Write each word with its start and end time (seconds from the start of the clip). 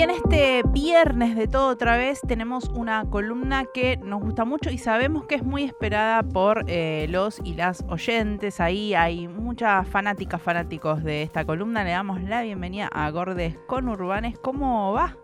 Y 0.00 0.02
en 0.02 0.08
este 0.08 0.62
viernes 0.70 1.36
de 1.36 1.46
todo 1.46 1.68
otra 1.68 1.98
vez 1.98 2.22
tenemos 2.26 2.70
una 2.70 3.04
columna 3.04 3.66
que 3.66 3.98
nos 3.98 4.22
gusta 4.22 4.46
mucho 4.46 4.70
y 4.70 4.78
sabemos 4.78 5.26
que 5.26 5.34
es 5.34 5.42
muy 5.44 5.62
esperada 5.62 6.22
por 6.22 6.64
eh, 6.68 7.04
los 7.10 7.38
y 7.44 7.52
las 7.52 7.84
oyentes. 7.86 8.60
Ahí 8.62 8.94
hay 8.94 9.28
muchas 9.28 9.86
fanáticas, 9.86 10.40
fanáticos 10.40 11.04
de 11.04 11.22
esta 11.22 11.44
columna. 11.44 11.84
Le 11.84 11.90
damos 11.90 12.22
la 12.22 12.40
bienvenida 12.40 12.88
a 12.90 13.10
Gordes 13.10 13.58
con 13.66 13.90
Urbanes. 13.90 14.38
¿Cómo 14.38 14.94
va? 14.94 15.18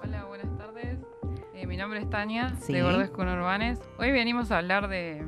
Hola, 0.00 0.26
buenas 0.26 0.56
tardes. 0.56 1.00
Eh, 1.52 1.66
mi 1.66 1.76
nombre 1.76 1.98
es 1.98 2.08
Tania, 2.08 2.54
Sí. 2.60 2.72
de 2.72 2.82
Gordes 2.82 3.10
con 3.10 3.26
Urbanes. 3.28 3.80
Hoy 3.98 4.12
venimos 4.12 4.52
a 4.52 4.58
hablar 4.58 4.86
de... 4.86 5.26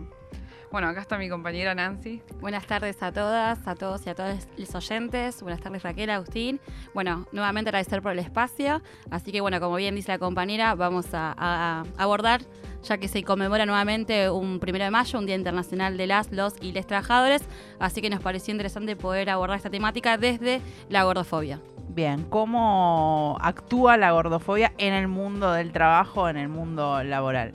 Bueno, 0.73 0.89
acá 0.89 1.03
está 1.03 1.19
mi 1.19 1.29
compañera 1.29 1.75
Nancy. 1.75 2.23
Buenas 2.41 2.67
tardes 2.67 3.03
a 3.03 3.13
todas, 3.13 3.69
a 3.69 3.75
todos 3.75 4.07
y 4.07 4.11
a 4.11 4.15
todos 4.15 4.49
los 4.57 4.75
oyentes. 4.75 5.43
Buenas 5.43 5.61
tardes 5.61 5.83
Raquel, 5.83 6.09
Agustín. 6.09 6.61
Bueno, 6.95 7.27
nuevamente 7.31 7.69
agradecer 7.69 8.01
por 8.01 8.13
el 8.13 8.19
espacio. 8.19 8.81
Así 9.11 9.33
que 9.33 9.43
bueno, 9.43 9.61
como 9.61 9.77
bien 9.77 9.95
dice 9.95 10.13
la 10.13 10.19
compañera, 10.19 10.75
vamos 10.75 11.13
a, 11.13 11.35
a- 11.37 11.81
a 11.83 12.03
abordar, 12.03 12.41
ya 12.85 12.97
que 12.97 13.07
se 13.09 13.23
conmemora 13.23 13.67
nuevamente 13.67 14.31
un 14.31 14.61
primero 14.61 14.87
de 14.87 14.91
mayo, 14.91 15.19
un 15.19 15.27
Día 15.27 15.35
Internacional 15.37 15.99
de 15.99 16.07
las, 16.07 16.33
los 16.33 16.55
y 16.63 16.73
les 16.73 16.87
trabajadores. 16.87 17.43
Así 17.79 18.01
que 18.01 18.09
nos 18.09 18.21
pareció 18.21 18.53
interesante 18.53 18.97
poder 18.97 19.29
abordar 19.29 19.59
esta 19.59 19.69
temática 19.71 20.17
desde 20.17 20.63
la 20.89 21.03
gordofobia. 21.05 21.61
Bien, 21.91 22.25
¿cómo 22.31 23.37
actúa 23.43 23.99
la 23.99 24.13
gordofobia 24.13 24.73
en 24.79 24.95
el 24.95 25.07
mundo 25.07 25.53
del 25.53 25.71
trabajo, 25.73 26.31
en 26.31 26.39
el 26.39 26.49
mundo 26.49 27.03
laboral? 27.05 27.53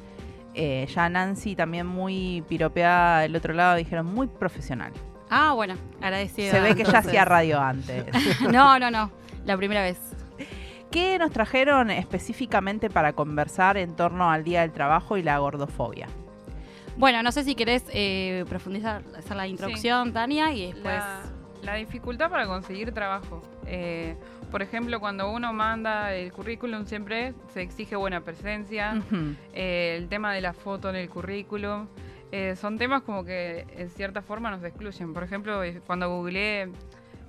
Eh, 0.60 0.88
ya 0.88 1.08
Nancy 1.08 1.56
también 1.56 1.86
muy 1.86 2.44
piropeada 2.50 3.20
del 3.20 3.36
otro 3.36 3.54
lado, 3.54 3.76
dijeron 3.76 4.08
muy 4.08 4.26
profesional. 4.26 4.92
Ah, 5.30 5.54
bueno, 5.54 5.76
agradecido. 6.02 6.52
Se 6.52 6.60
ve 6.60 6.76
que 6.76 6.84
ya 6.84 6.98
hacía 6.98 7.26
radio 7.26 7.62
antes. 7.62 8.06
No, 8.52 8.80
no, 8.80 8.90
no, 8.90 9.12
la 9.46 9.56
primera 9.56 9.84
vez. 9.84 10.00
¿Qué 10.90 11.20
nos 11.20 11.32
trajeron 11.32 11.92
específicamente 11.92 12.90
para 12.90 13.14
conversar 13.14 13.78
en 13.78 13.96
torno 13.96 14.32
al 14.32 14.44
Día 14.44 14.62
del 14.62 14.72
Trabajo 14.72 15.16
y 15.18 15.22
la 15.22 15.38
gordofobia? 15.38 16.08
Bueno, 16.98 17.22
no 17.22 17.32
sé 17.32 17.44
si 17.44 17.54
querés 17.54 17.84
eh, 17.94 18.44
profundizar, 18.50 19.04
hacer 19.16 19.38
la 19.38 19.46
introducción, 19.46 20.12
Tania, 20.12 20.52
y 20.54 20.72
después... 20.72 20.96
La, 20.96 21.22
la 21.62 21.76
dificultad 21.76 22.32
para 22.32 22.48
conseguir 22.48 22.92
trabajo. 22.94 23.44
Eh, 23.68 24.16
por 24.52 24.62
ejemplo, 24.62 25.00
cuando 25.00 25.30
uno 25.32 25.54
manda 25.54 26.14
el 26.14 26.32
currículum 26.32 26.86
siempre 26.86 27.34
se 27.54 27.62
exige 27.62 27.96
buena 27.96 28.22
presencia. 28.22 29.02
Eh, 29.54 29.96
el 29.98 30.08
tema 30.10 30.34
de 30.34 30.42
la 30.42 30.54
foto 30.54 30.90
en 30.90 30.96
el 30.96 31.10
currículum. 31.10 31.88
eh, 32.32 32.56
son 32.58 32.78
temas 32.78 33.04
como 33.04 33.24
que 33.24 33.66
en 33.78 33.90
cierta 33.90 34.22
forma 34.22 34.52
nos 34.52 34.64
excluyen. 34.64 35.14
Por 35.14 35.24
ejemplo, 35.24 35.64
eh, 35.64 35.82
cuando 35.86 36.10
googleé 36.10 36.70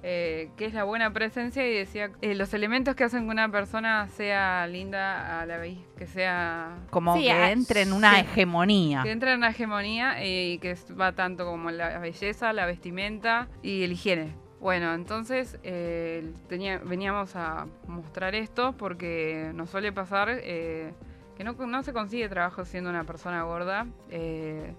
eh, 0.02 0.50
qué 0.56 0.66
es 0.66 0.75
la 0.75 0.84
buena 0.84 1.12
presencia 1.12 1.66
y 1.69 1.75
decía 1.75 2.10
eh, 2.22 2.34
los 2.36 2.55
elementos 2.55 2.94
que 2.94 3.02
hacen 3.05 3.25
que 3.25 3.30
una 3.30 3.48
persona 3.50 4.06
sea 4.08 4.66
linda 4.69 5.41
a 5.41 5.47
la 5.47 5.58
vez 5.58 5.77
que 5.97 6.06
sea 6.06 6.77
Como 6.91 7.16
Sí, 7.16 7.25
que 7.25 7.32
ah, 7.32 7.50
entre 7.50 7.82
en 7.82 7.92
una 7.92 8.14
sí. 8.14 8.20
hegemonía. 8.20 9.03
que 9.03 9.10
entra 9.10 9.32
en 9.32 9.38
una 9.38 9.50
hegemonía 9.50 10.25
y 10.25 10.58
que 10.58 10.77
va 11.00 11.12
tanto 11.12 11.44
como 11.44 11.70
la 11.72 11.98
belleza, 11.98 12.53
la 12.53 12.66
vestimenta 12.66 13.48
y 13.62 13.82
el 13.82 13.92
higiene. 13.92 14.34
Bueno, 14.61 14.92
entonces 14.92 15.59
eh, 15.62 16.33
tenía, 16.48 16.78
veníamos 16.78 17.37
a 17.37 17.67
mostrar 17.87 18.34
esto 18.34 18.75
porque 18.77 19.53
nos 19.55 19.70
suele 19.70 19.92
pasar 19.92 20.28
eh, 20.31 20.92
que 21.37 21.45
no, 21.45 21.83
se 21.84 21.92
consigue 21.92 22.28
trabajo 22.28 22.65
siendo 22.65 22.91
una 22.91 23.05
persona 23.05 23.45
gorda. 23.45 23.87
Eh, 24.11 24.75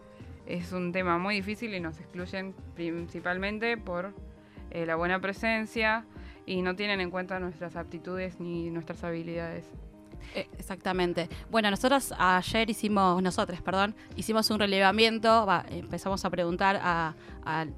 es 0.46 0.74
un 0.74 0.92
tema 0.92 1.18
muy 1.18 1.36
difícil 1.36 1.74
y 1.74 1.80
nos 1.80 1.98
excluyen 2.00 2.54
principalmente 2.76 3.78
por 3.78 4.14
eh, 4.72 4.86
la 4.86 4.96
buena 4.96 5.22
presencia 5.22 6.06
y 6.46 6.62
no 6.62 6.76
tienen 6.76 7.00
en 7.00 7.12
cuenta 7.12 7.40
nuestras 7.40 7.78
aptitudes 7.78 8.42
ni 8.42 8.70
nuestras 8.72 9.04
habilidades. 9.06 9.72
Eh, 10.36 10.48
exactamente. 10.58 11.30
Bueno, 11.50 11.70
nosotros 11.72 12.14
ayer 12.18 12.70
hicimos, 12.70 13.22
nosotros, 13.22 13.62
perdón, 13.62 13.96
hicimos 14.16 14.50
un 14.50 14.60
relevamiento, 14.60 15.46
va, 15.46 15.66
empezamos 15.70 16.24
a 16.26 16.30
preguntar 16.30 16.80
a, 16.82 17.16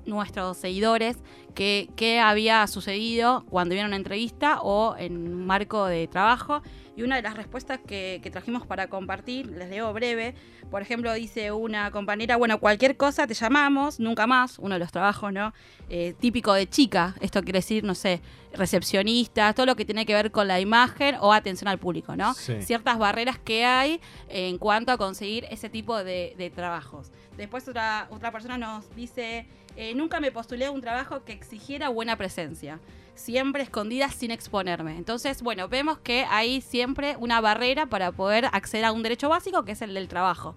nuestros 0.06 0.57
seguidores 0.57 1.16
qué, 1.56 1.90
qué 1.96 2.19
había 2.19 2.68
sucedido 2.68 3.46
cuando 3.50 3.72
vieron 3.72 3.91
una 3.91 3.96
entrevista 3.96 4.59
o 4.62 4.97
en 4.97 5.16
un 5.16 5.46
marco 5.46 5.85
de 5.85 6.09
trabajo. 6.09 6.62
Y 7.01 7.03
una 7.03 7.16
de 7.16 7.23
las 7.23 7.35
respuestas 7.35 7.79
que, 7.79 8.19
que 8.22 8.29
trajimos 8.29 8.67
para 8.67 8.85
compartir, 8.85 9.47
les 9.47 9.72
leo 9.72 9.91
breve, 9.91 10.35
por 10.69 10.84
ejemplo, 10.84 11.12
dice 11.13 11.51
una 11.51 11.89
compañera, 11.89 12.35
bueno, 12.35 12.59
cualquier 12.59 12.95
cosa 12.95 13.25
te 13.25 13.34
llamamos, 13.34 14.00
nunca 14.00 14.28
más, 14.28 14.59
uno 14.59 14.75
de 14.75 14.79
los 14.79 14.91
trabajos, 14.91 15.34
¿no? 15.34 15.51
Eh, 15.89 16.13
típico 16.19 16.53
de 16.53 16.69
chica, 16.69 17.16
esto 17.19 17.41
quiere 17.41 17.57
decir, 17.57 17.84
no 17.84 17.95
sé, 17.95 18.22
recepcionista, 18.53 19.51
todo 19.53 19.66
lo 19.66 19.75
que 19.75 19.84
tiene 19.84 20.06
que 20.06 20.13
ver 20.13 20.29
con 20.29 20.47
la 20.47 20.59
imagen 20.59 21.16
o 21.22 21.34
atención 21.34 21.69
al 21.69 21.79
público, 21.79 22.16
¿no? 22.16 22.35
Sí. 22.35 22.62
Ciertas 22.62 23.00
barreras 23.00 23.39
que 23.39 23.66
hay 23.66 24.00
en 24.29 24.59
cuanto 24.59 24.91
a 24.91 24.97
conseguir 24.97 25.47
ese 25.50 25.69
tipo 25.69 26.03
de, 26.03 26.35
de 26.38 26.51
trabajos. 26.51 27.12
Después 27.35 27.68
otra, 27.68 28.09
otra 28.12 28.31
persona 28.31 28.59
nos 28.59 28.94
dice, 28.95 29.47
eh, 29.76 29.94
nunca 29.96 30.20
me 30.20 30.32
postulé 30.32 30.66
a 30.66 30.72
un 30.72 30.82
trabajo 30.82 31.24
que 31.24 31.34
exigiera 31.34 31.90
buena 31.90 32.16
presencia, 32.16 32.80
siempre 33.16 33.64
escondida 33.64 34.09
sin 34.09 34.32
exponerme. 34.32 34.98
Entonces, 34.98 35.42
bueno, 35.42 35.68
vemos 35.68 36.00
que 36.00 36.26
hay 36.30 36.62
siempre 36.62 37.16
una 37.18 37.42
barrera 37.42 37.86
para 37.86 38.12
poder 38.12 38.46
acceder 38.52 38.86
a 38.86 38.92
un 38.92 39.04
derecho 39.04 39.30
básico 39.30 39.64
que 39.64 39.74
es 39.74 39.81
el 39.81 39.94
del 39.94 40.08
trabajo. 40.08 40.56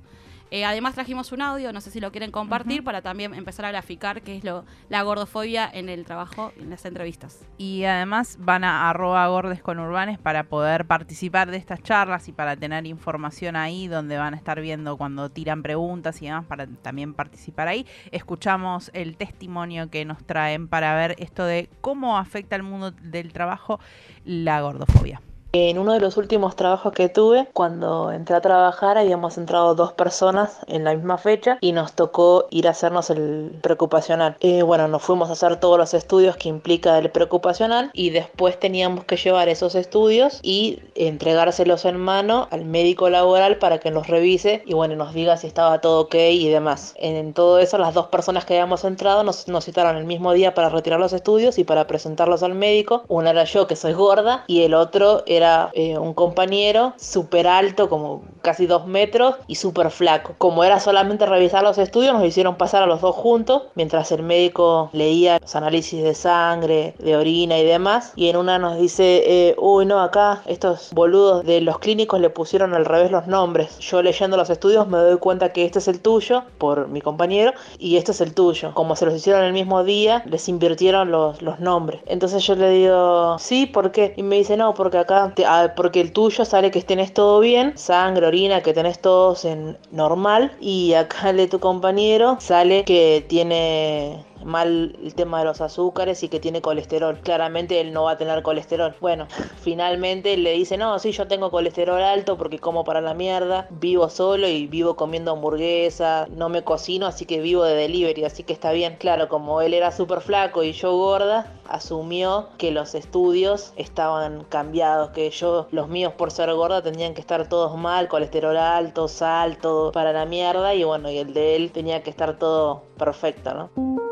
Eh, 0.54 0.64
además 0.64 0.94
trajimos 0.94 1.32
un 1.32 1.42
audio, 1.42 1.72
no 1.72 1.80
sé 1.80 1.90
si 1.90 1.98
lo 1.98 2.12
quieren 2.12 2.30
compartir, 2.30 2.84
para 2.84 3.02
también 3.02 3.34
empezar 3.34 3.64
a 3.64 3.72
graficar 3.72 4.22
qué 4.22 4.36
es 4.36 4.44
lo, 4.44 4.64
la 4.88 5.02
gordofobia 5.02 5.68
en 5.68 5.88
el 5.88 6.04
trabajo, 6.04 6.52
en 6.56 6.70
las 6.70 6.84
entrevistas. 6.84 7.44
Y 7.58 7.82
además 7.82 8.36
van 8.38 8.62
a 8.62 8.88
arroba 8.88 9.26
gordes 9.26 9.60
con 9.60 9.80
urbanes 9.80 10.16
para 10.16 10.44
poder 10.44 10.84
participar 10.86 11.50
de 11.50 11.56
estas 11.56 11.82
charlas 11.82 12.28
y 12.28 12.32
para 12.32 12.54
tener 12.54 12.86
información 12.86 13.56
ahí 13.56 13.88
donde 13.88 14.16
van 14.16 14.32
a 14.32 14.36
estar 14.36 14.60
viendo 14.60 14.96
cuando 14.96 15.28
tiran 15.28 15.60
preguntas 15.64 16.22
y 16.22 16.26
demás 16.26 16.44
para 16.44 16.68
también 16.68 17.14
participar 17.14 17.66
ahí. 17.66 17.84
Escuchamos 18.12 18.92
el 18.94 19.16
testimonio 19.16 19.90
que 19.90 20.04
nos 20.04 20.22
traen 20.24 20.68
para 20.68 20.94
ver 20.94 21.16
esto 21.18 21.44
de 21.44 21.68
cómo 21.80 22.16
afecta 22.16 22.54
al 22.54 22.62
mundo 22.62 22.92
del 22.92 23.32
trabajo 23.32 23.80
la 24.24 24.60
gordofobia. 24.60 25.20
En 25.56 25.78
uno 25.78 25.92
de 25.92 26.00
los 26.00 26.16
últimos 26.16 26.56
trabajos 26.56 26.92
que 26.92 27.08
tuve, 27.08 27.46
cuando 27.52 28.10
entré 28.10 28.34
a 28.34 28.40
trabajar, 28.40 28.98
habíamos 28.98 29.38
entrado 29.38 29.76
dos 29.76 29.92
personas 29.92 30.58
en 30.66 30.82
la 30.82 30.92
misma 30.96 31.16
fecha 31.16 31.58
y 31.60 31.70
nos 31.70 31.92
tocó 31.92 32.48
ir 32.50 32.66
a 32.66 32.72
hacernos 32.72 33.08
el 33.10 33.56
preocupacional. 33.62 34.36
Eh, 34.40 34.64
bueno, 34.64 34.88
nos 34.88 35.02
fuimos 35.02 35.30
a 35.30 35.34
hacer 35.34 35.60
todos 35.60 35.78
los 35.78 35.94
estudios 35.94 36.36
que 36.36 36.48
implica 36.48 36.98
el 36.98 37.08
preocupacional 37.08 37.92
y 37.92 38.10
después 38.10 38.58
teníamos 38.58 39.04
que 39.04 39.16
llevar 39.16 39.48
esos 39.48 39.76
estudios 39.76 40.40
y 40.42 40.80
entregárselos 40.96 41.84
en 41.84 41.98
mano 41.98 42.48
al 42.50 42.64
médico 42.64 43.08
laboral 43.08 43.58
para 43.58 43.78
que 43.78 43.92
nos 43.92 44.08
revise 44.08 44.64
y 44.66 44.74
bueno, 44.74 44.96
nos 44.96 45.14
diga 45.14 45.36
si 45.36 45.46
estaba 45.46 45.80
todo 45.80 46.00
ok 46.00 46.16
y 46.16 46.48
demás. 46.48 46.94
En, 46.96 47.32
todo 47.32 47.60
eso, 47.60 47.78
las 47.78 47.94
dos 47.94 48.08
personas 48.08 48.44
que 48.44 48.54
habíamos 48.54 48.82
entrado 48.82 49.22
nos, 49.22 49.46
nos 49.46 49.64
citaron 49.64 49.96
el 49.98 50.04
mismo 50.04 50.32
día 50.32 50.52
para 50.52 50.68
retirar 50.68 50.98
los 50.98 51.12
estudios 51.12 51.60
y 51.60 51.64
para 51.64 51.86
presentarlos 51.86 52.42
al 52.42 52.54
médico. 52.54 53.04
Una 53.06 53.30
era 53.30 53.44
yo, 53.44 53.68
que 53.68 53.76
soy 53.76 53.92
gorda, 53.92 54.42
y 54.48 54.62
el 54.62 54.74
otro 54.74 55.22
era 55.26 55.43
eh, 55.72 55.98
un 55.98 56.14
compañero 56.14 56.94
súper 56.96 57.46
alto, 57.46 57.88
como 57.88 58.22
casi 58.44 58.66
dos 58.66 58.86
metros, 58.86 59.36
y 59.48 59.56
súper 59.56 59.90
flaco. 59.90 60.34
Como 60.38 60.62
era 60.62 60.78
solamente 60.78 61.26
revisar 61.26 61.64
los 61.64 61.78
estudios, 61.78 62.14
nos 62.14 62.24
hicieron 62.24 62.56
pasar 62.56 62.82
a 62.82 62.86
los 62.86 63.00
dos 63.00 63.16
juntos, 63.16 63.62
mientras 63.74 64.12
el 64.12 64.22
médico 64.22 64.90
leía 64.92 65.38
los 65.40 65.56
análisis 65.56 66.04
de 66.04 66.14
sangre, 66.14 66.94
de 66.98 67.16
orina 67.16 67.58
y 67.58 67.64
demás. 67.64 68.12
Y 68.14 68.28
en 68.28 68.36
una 68.36 68.58
nos 68.58 68.78
dice, 68.78 69.22
eh, 69.26 69.56
uy, 69.58 69.86
no, 69.86 70.00
acá 70.00 70.42
estos 70.46 70.90
boludos 70.92 71.44
de 71.44 71.60
los 71.60 71.78
clínicos 71.78 72.20
le 72.20 72.30
pusieron 72.30 72.74
al 72.74 72.84
revés 72.84 73.10
los 73.10 73.26
nombres. 73.26 73.78
Yo 73.80 74.02
leyendo 74.02 74.36
los 74.36 74.50
estudios 74.50 74.86
me 74.86 74.98
doy 74.98 75.18
cuenta 75.18 75.52
que 75.52 75.64
este 75.64 75.78
es 75.78 75.88
el 75.88 76.00
tuyo, 76.00 76.44
por 76.58 76.88
mi 76.88 77.00
compañero, 77.00 77.52
y 77.78 77.96
este 77.96 78.12
es 78.12 78.20
el 78.20 78.34
tuyo. 78.34 78.72
Como 78.74 78.94
se 78.94 79.06
los 79.06 79.14
hicieron 79.14 79.42
el 79.42 79.52
mismo 79.52 79.84
día, 79.84 80.22
les 80.26 80.48
invirtieron 80.48 81.10
los, 81.10 81.40
los 81.42 81.60
nombres. 81.60 82.02
Entonces 82.06 82.44
yo 82.46 82.54
le 82.54 82.68
digo, 82.70 83.38
sí, 83.38 83.66
¿por 83.66 83.90
qué? 83.90 84.14
Y 84.16 84.22
me 84.22 84.36
dice, 84.36 84.56
no, 84.56 84.74
porque 84.74 84.98
acá, 84.98 85.32
ah, 85.46 85.72
porque 85.74 86.00
el 86.00 86.12
tuyo 86.12 86.44
sale 86.44 86.70
que 86.70 86.82
tenés 86.82 87.14
todo 87.14 87.40
bien, 87.40 87.76
sangre, 87.76 88.26
que 88.62 88.74
tenés 88.74 89.00
todos 89.00 89.44
en 89.44 89.78
normal, 89.90 90.56
y 90.60 90.94
acá 90.94 91.30
el 91.30 91.36
de 91.36 91.48
tu 91.48 91.60
compañero 91.60 92.36
sale 92.40 92.84
que 92.84 93.24
tiene 93.28 94.24
mal 94.44 94.96
el 95.02 95.14
tema 95.14 95.40
de 95.40 95.46
los 95.46 95.60
azúcares 95.60 96.22
y 96.22 96.28
que 96.28 96.40
tiene 96.40 96.60
colesterol. 96.60 97.18
Claramente 97.20 97.80
él 97.80 97.92
no 97.92 98.04
va 98.04 98.12
a 98.12 98.18
tener 98.18 98.42
colesterol. 98.42 98.94
Bueno, 99.00 99.26
finalmente 99.60 100.36
le 100.36 100.52
dice, 100.52 100.76
no, 100.76 100.98
sí, 100.98 101.12
yo 101.12 101.26
tengo 101.26 101.50
colesterol 101.50 102.02
alto 102.02 102.36
porque 102.36 102.58
como 102.58 102.84
para 102.84 103.00
la 103.00 103.14
mierda, 103.14 103.66
vivo 103.70 104.08
solo 104.08 104.48
y 104.48 104.66
vivo 104.66 104.96
comiendo 104.96 105.32
hamburguesa, 105.32 106.26
no 106.30 106.48
me 106.48 106.62
cocino, 106.62 107.06
así 107.06 107.26
que 107.26 107.40
vivo 107.40 107.64
de 107.64 107.74
delivery, 107.74 108.24
así 108.24 108.42
que 108.42 108.52
está 108.52 108.72
bien. 108.72 108.96
Claro, 108.98 109.28
como 109.28 109.60
él 109.60 109.74
era 109.74 109.90
súper 109.92 110.20
flaco 110.20 110.62
y 110.62 110.72
yo 110.72 110.96
gorda, 110.96 111.52
asumió 111.68 112.48
que 112.58 112.70
los 112.70 112.94
estudios 112.94 113.72
estaban 113.76 114.44
cambiados, 114.44 115.10
que 115.10 115.30
yo, 115.30 115.66
los 115.70 115.88
míos 115.88 116.12
por 116.16 116.30
ser 116.30 116.52
gorda, 116.54 116.82
tenían 116.82 117.14
que 117.14 117.20
estar 117.20 117.48
todos 117.48 117.76
mal, 117.76 118.08
colesterol 118.08 118.56
alto, 118.56 119.08
sal, 119.08 119.58
todo 119.58 119.92
para 119.92 120.12
la 120.12 120.26
mierda, 120.26 120.74
y 120.74 120.84
bueno, 120.84 121.10
y 121.10 121.18
el 121.18 121.34
de 121.34 121.56
él 121.56 121.72
tenía 121.72 122.02
que 122.02 122.10
estar 122.10 122.38
todo 122.38 122.82
perfecto, 122.96 123.54
¿no? 123.54 124.03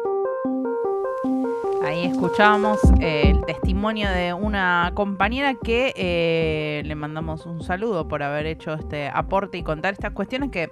Ahí 1.85 2.07
escuchábamos 2.07 2.79
el 3.01 3.45
testimonio 3.45 4.11
de 4.11 4.33
una 4.33 4.93
compañera 4.95 5.55
que 5.55 5.93
eh, 5.97 6.83
le 6.85 6.95
mandamos 6.95 7.47
un 7.47 7.63
saludo 7.63 8.09
por 8.09 8.23
haber 8.23 8.47
hecho 8.47 8.75
este 8.75 9.09
aporte 9.09 9.59
y 9.59 9.63
contar 9.63 9.95
estas 9.95 10.13
cuestiones 10.13 10.51
que 10.51 10.71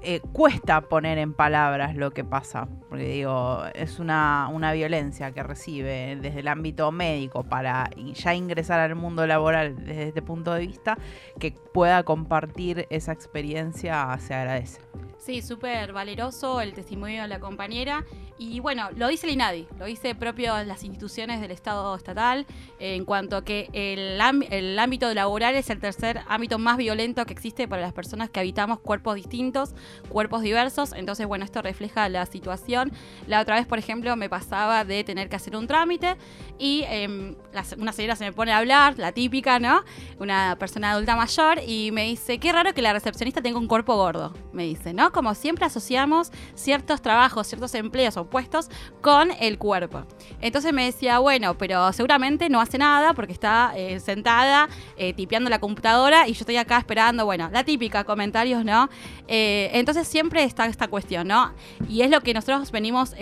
eh, 0.00 0.20
cuesta 0.32 0.82
poner 0.82 1.18
en 1.18 1.34
palabras 1.34 1.96
lo 1.96 2.12
que 2.12 2.24
pasa. 2.24 2.68
Porque 2.88 3.04
digo, 3.04 3.62
es 3.74 3.98
una, 3.98 4.48
una 4.52 4.72
violencia 4.72 5.32
que 5.32 5.42
recibe 5.42 6.16
desde 6.20 6.40
el 6.40 6.48
ámbito 6.48 6.90
médico 6.92 7.42
para 7.42 7.90
ya 7.96 8.34
ingresar 8.34 8.80
al 8.80 8.94
mundo 8.94 9.26
laboral 9.26 9.76
desde 9.84 10.08
este 10.08 10.22
punto 10.22 10.54
de 10.54 10.66
vista, 10.66 10.98
que 11.38 11.52
pueda 11.74 12.02
compartir 12.04 12.86
esa 12.90 13.12
experiencia 13.12 14.16
se 14.20 14.34
agradece. 14.34 14.80
Sí, 15.18 15.42
súper 15.42 15.92
valeroso 15.92 16.60
el 16.60 16.72
testimonio 16.74 17.22
de 17.22 17.28
la 17.28 17.40
compañera. 17.40 18.04
Y 18.38 18.60
bueno, 18.60 18.88
lo 18.94 19.08
dice 19.08 19.26
el 19.26 19.32
INADI, 19.32 19.66
lo 19.78 19.86
dice 19.86 20.14
propio 20.14 20.62
las 20.62 20.84
instituciones 20.84 21.40
del 21.40 21.50
Estado 21.50 21.94
estatal, 21.96 22.46
en 22.78 23.04
cuanto 23.04 23.36
a 23.36 23.44
que 23.44 23.68
el, 23.72 24.20
el, 24.50 24.78
ámbito 24.78 25.12
laboral 25.12 25.56
es 25.56 25.70
el 25.70 25.80
tercer 25.80 26.20
ámbito 26.28 26.58
más 26.58 26.76
violento 26.76 27.26
que 27.26 27.32
existe 27.32 27.66
para 27.66 27.82
las 27.82 27.92
personas 27.92 28.30
que 28.30 28.38
habitamos 28.38 28.78
cuerpos 28.78 29.16
distintos, 29.16 29.74
cuerpos 30.08 30.42
diversos. 30.42 30.92
Entonces, 30.92 31.26
bueno, 31.26 31.44
esto 31.44 31.62
refleja 31.62 32.08
la 32.08 32.26
situación. 32.26 32.92
La 33.26 33.40
otra 33.40 33.56
vez, 33.56 33.66
por 33.66 33.78
ejemplo, 33.78 34.14
me 34.14 34.28
pasaba 34.28 34.84
de 34.84 35.02
tener 35.02 35.28
que 35.28 35.36
hacer 35.36 35.56
un 35.56 35.66
trámite 35.66 36.16
y 36.58 36.84
eh, 36.86 37.34
una 37.76 37.92
señora 37.92 38.14
se 38.14 38.24
me 38.24 38.32
pone 38.32 38.52
a 38.52 38.58
hablar, 38.58 38.98
la 38.98 39.12
típica, 39.12 39.58
¿no? 39.58 39.82
Una 40.18 40.56
persona 40.58 40.92
adulta 40.92 41.16
mayor, 41.16 41.60
y 41.66 41.90
me 41.92 42.04
dice, 42.04 42.38
qué 42.38 42.52
raro 42.52 42.72
que 42.72 42.82
la 42.82 42.92
recepcionista 42.92 43.42
tenga 43.42 43.58
un 43.58 43.66
cuerpo 43.66 43.96
gordo, 43.96 44.34
me 44.52 44.64
dice, 44.64 44.92
¿no? 44.92 45.12
Como 45.12 45.34
siempre 45.34 45.64
asociamos 45.64 46.30
ciertos 46.54 47.02
trabajos, 47.02 47.46
ciertos 47.46 47.74
empleos 47.74 48.16
o 48.16 48.27
puestos 48.28 48.70
con 49.00 49.30
el 49.40 49.58
cuerpo. 49.58 50.04
Entonces 50.40 50.72
me 50.72 50.84
decía, 50.84 51.18
bueno, 51.18 51.56
pero 51.58 51.92
seguramente 51.92 52.48
no 52.48 52.60
hace 52.60 52.78
nada 52.78 53.14
porque 53.14 53.32
está 53.32 53.72
eh, 53.76 53.98
sentada 54.00 54.68
eh, 54.96 55.12
tipeando 55.12 55.50
la 55.50 55.58
computadora 55.58 56.28
y 56.28 56.32
yo 56.32 56.40
estoy 56.40 56.56
acá 56.56 56.78
esperando, 56.78 57.24
bueno, 57.24 57.48
la 57.52 57.64
típica, 57.64 58.04
comentarios, 58.04 58.64
¿no? 58.64 58.88
Eh, 59.26 59.70
entonces 59.72 60.06
siempre 60.06 60.44
está 60.44 60.66
esta 60.66 60.88
cuestión, 60.88 61.28
¿no? 61.28 61.52
Y 61.88 62.02
es 62.02 62.10
lo 62.10 62.20
que 62.20 62.34
nosotros 62.34 62.70
venimos 62.70 63.14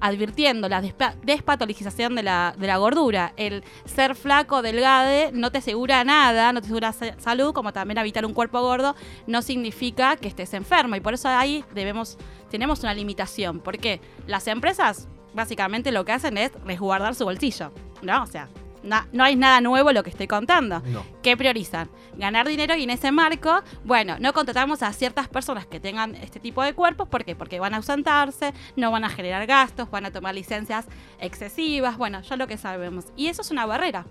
advirtiendo, 0.00 0.68
la 0.68 0.82
despatologización 1.22 2.14
de 2.14 2.22
la, 2.22 2.54
de 2.58 2.66
la 2.66 2.76
gordura. 2.76 3.32
El 3.36 3.64
ser 3.84 4.14
flaco, 4.14 4.62
delgade, 4.62 5.30
no 5.32 5.50
te 5.50 5.58
asegura 5.58 6.04
nada, 6.04 6.52
no 6.52 6.60
te 6.60 6.66
asegura 6.66 6.92
salud, 6.92 7.52
como 7.52 7.72
también 7.72 7.98
habitar 7.98 8.26
un 8.26 8.34
cuerpo 8.34 8.60
gordo 8.60 8.94
no 9.26 9.42
significa 9.42 10.16
que 10.16 10.28
estés 10.28 10.54
enfermo. 10.54 10.96
Y 10.96 11.00
por 11.00 11.14
eso 11.14 11.28
ahí 11.28 11.64
debemos, 11.74 12.18
tenemos 12.54 12.84
una 12.84 12.94
limitación. 12.94 13.58
Porque 13.58 14.00
las 14.28 14.46
empresas 14.46 15.08
básicamente 15.34 15.90
lo 15.90 16.04
que 16.04 16.12
hacen 16.12 16.38
es 16.38 16.52
resguardar 16.64 17.16
su 17.16 17.24
bolsillo. 17.24 17.72
¿No? 18.00 18.22
O 18.22 18.26
sea, 18.26 18.48
no 18.84 19.24
hay 19.24 19.34
nada 19.34 19.60
nuevo 19.60 19.90
lo 19.90 20.04
que 20.04 20.10
estoy 20.10 20.28
contando. 20.28 20.80
¿Qué 21.20 21.36
priorizan? 21.36 21.90
Ganar 22.16 22.46
dinero 22.46 22.76
y 22.76 22.84
en 22.84 22.90
ese 22.90 23.10
marco, 23.10 23.62
bueno, 23.82 24.18
no 24.20 24.32
contratamos 24.32 24.84
a 24.84 24.92
ciertas 24.92 25.26
personas 25.26 25.66
que 25.66 25.80
tengan 25.80 26.14
este 26.14 26.38
tipo 26.38 26.62
de 26.62 26.74
cuerpos. 26.74 27.08
¿Por 27.08 27.24
qué? 27.24 27.34
Porque 27.34 27.58
van 27.58 27.74
a 27.74 27.78
ausentarse, 27.78 28.54
no 28.76 28.92
van 28.92 29.02
a 29.02 29.08
generar 29.08 29.44
gastos, 29.46 29.90
van 29.90 30.06
a 30.06 30.12
tomar 30.12 30.32
licencias 30.36 30.86
excesivas. 31.18 31.98
Bueno, 31.98 32.20
ya 32.20 32.36
lo 32.36 32.46
que 32.46 32.56
sabemos. 32.56 33.06
Y 33.16 33.26
eso 33.26 33.42
es 33.42 33.50
una 33.50 33.66
barrera 33.66 34.06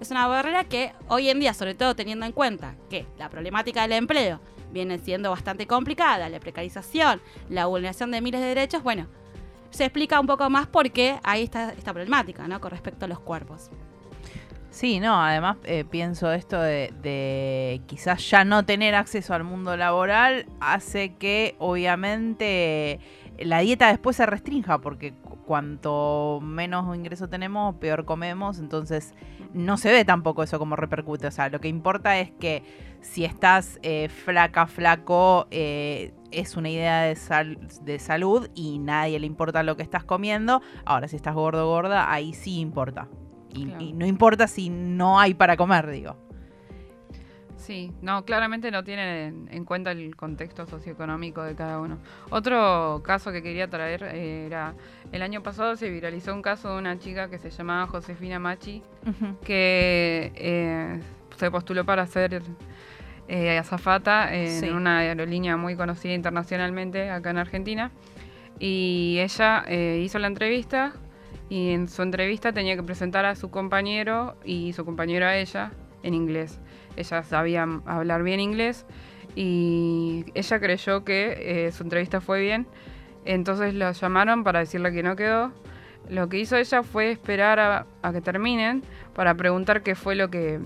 es 0.00 0.10
una 0.10 0.26
barrera 0.26 0.64
que 0.64 0.92
hoy 1.08 1.28
en 1.28 1.40
día, 1.40 1.54
sobre 1.54 1.74
todo 1.74 1.94
teniendo 1.94 2.24
en 2.26 2.32
cuenta 2.32 2.74
que 2.88 3.06
la 3.18 3.28
problemática 3.28 3.82
del 3.82 3.92
empleo 3.92 4.40
viene 4.72 4.98
siendo 4.98 5.30
bastante 5.30 5.66
complicada, 5.66 6.28
la 6.28 6.40
precarización, 6.40 7.20
la 7.48 7.66
vulneración 7.66 8.10
de 8.10 8.20
miles 8.20 8.40
de 8.40 8.46
derechos, 8.48 8.82
bueno, 8.82 9.08
se 9.70 9.84
explica 9.84 10.18
un 10.18 10.26
poco 10.26 10.48
más 10.48 10.66
por 10.66 10.90
qué 10.90 11.18
hay 11.22 11.42
esta, 11.42 11.72
esta 11.72 11.92
problemática, 11.92 12.48
¿no? 12.48 12.60
Con 12.60 12.70
respecto 12.70 13.04
a 13.04 13.08
los 13.08 13.20
cuerpos. 13.20 13.70
Sí, 14.70 15.00
no, 15.00 15.20
además 15.20 15.56
eh, 15.64 15.84
pienso 15.84 16.32
esto 16.32 16.60
de, 16.60 16.92
de, 17.02 17.82
quizás 17.86 18.30
ya 18.30 18.44
no 18.44 18.64
tener 18.64 18.94
acceso 18.94 19.34
al 19.34 19.42
mundo 19.42 19.76
laboral 19.76 20.46
hace 20.60 21.14
que 21.16 21.56
obviamente 21.58 23.00
la 23.38 23.60
dieta 23.60 23.88
después 23.88 24.16
se 24.16 24.26
restrinja 24.26 24.78
porque 24.78 25.12
cuanto 25.50 26.38
menos 26.40 26.94
ingreso 26.94 27.28
tenemos, 27.28 27.74
peor 27.74 28.04
comemos, 28.04 28.60
entonces 28.60 29.14
no 29.52 29.78
se 29.78 29.90
ve 29.90 30.04
tampoco 30.04 30.44
eso 30.44 30.60
como 30.60 30.76
repercute. 30.76 31.26
O 31.26 31.30
sea, 31.32 31.48
lo 31.48 31.60
que 31.60 31.66
importa 31.66 32.20
es 32.20 32.30
que 32.30 32.62
si 33.00 33.24
estás 33.24 33.80
eh, 33.82 34.08
flaca, 34.08 34.68
flaco, 34.68 35.48
eh, 35.50 36.14
es 36.30 36.56
una 36.56 36.70
idea 36.70 37.02
de, 37.02 37.16
de 37.82 37.98
salud 37.98 38.48
y 38.54 38.78
nadie 38.78 39.18
le 39.18 39.26
importa 39.26 39.64
lo 39.64 39.76
que 39.76 39.82
estás 39.82 40.04
comiendo. 40.04 40.62
Ahora, 40.84 41.08
si 41.08 41.16
estás 41.16 41.34
gordo, 41.34 41.66
gorda, 41.66 42.12
ahí 42.12 42.32
sí 42.32 42.60
importa. 42.60 43.08
y 43.52 43.92
no 43.92 44.06
importa 44.06 44.46
si 44.46 44.70
no 44.70 45.18
hay 45.18 45.34
para 45.34 45.56
comer, 45.56 45.90
digo. 45.90 46.29
Sí, 47.60 47.92
no, 48.00 48.24
claramente 48.24 48.70
no 48.70 48.82
tienen 48.84 49.46
en 49.50 49.64
cuenta 49.66 49.92
el 49.92 50.16
contexto 50.16 50.66
socioeconómico 50.66 51.42
de 51.42 51.54
cada 51.54 51.78
uno. 51.78 51.98
Otro 52.30 53.02
caso 53.04 53.32
que 53.32 53.42
quería 53.42 53.68
traer 53.68 54.02
eh, 54.02 54.46
era, 54.46 54.74
el 55.12 55.20
año 55.20 55.42
pasado 55.42 55.76
se 55.76 55.90
viralizó 55.90 56.32
un 56.32 56.40
caso 56.40 56.72
de 56.72 56.78
una 56.78 56.98
chica 56.98 57.28
que 57.28 57.38
se 57.38 57.50
llamaba 57.50 57.86
Josefina 57.86 58.38
Machi, 58.38 58.82
que 59.44 60.32
eh, 60.36 61.00
se 61.36 61.50
postuló 61.50 61.84
para 61.84 62.06
ser 62.06 62.42
eh, 63.28 63.58
azafata 63.58 64.34
en 64.34 64.74
una 64.74 64.98
aerolínea 65.00 65.58
muy 65.58 65.76
conocida 65.76 66.14
internacionalmente 66.14 67.10
acá 67.10 67.28
en 67.28 67.38
Argentina. 67.38 67.90
Y 68.58 69.18
ella 69.20 69.70
hizo 69.70 70.18
la 70.18 70.28
entrevista 70.28 70.94
y 71.50 71.72
en 71.72 71.88
su 71.88 72.00
entrevista 72.00 72.52
tenía 72.52 72.74
que 72.74 72.82
presentar 72.82 73.26
a 73.26 73.36
su 73.36 73.50
compañero 73.50 74.36
y 74.44 74.72
su 74.72 74.86
compañero 74.86 75.26
a 75.26 75.36
ella 75.36 75.72
en 76.02 76.14
inglés 76.14 76.58
ella 76.96 77.22
sabía 77.22 77.66
hablar 77.86 78.22
bien 78.22 78.40
inglés 78.40 78.86
y 79.34 80.24
ella 80.34 80.60
creyó 80.60 81.04
que 81.04 81.66
eh, 81.66 81.72
su 81.72 81.82
entrevista 81.82 82.20
fue 82.20 82.40
bien, 82.40 82.66
entonces 83.24 83.74
la 83.74 83.92
llamaron 83.92 84.44
para 84.44 84.60
decirle 84.60 84.92
que 84.92 85.02
no 85.02 85.16
quedó. 85.16 85.52
Lo 86.08 86.28
que 86.28 86.38
hizo 86.38 86.56
ella 86.56 86.82
fue 86.82 87.12
esperar 87.12 87.60
a, 87.60 88.12
que 88.12 88.20
terminen 88.20 88.82
para 89.14 89.34
preguntar 89.34 89.82
qué 89.82 89.94
fue 89.94 90.16
lo 90.16 90.30
que, 90.30 90.58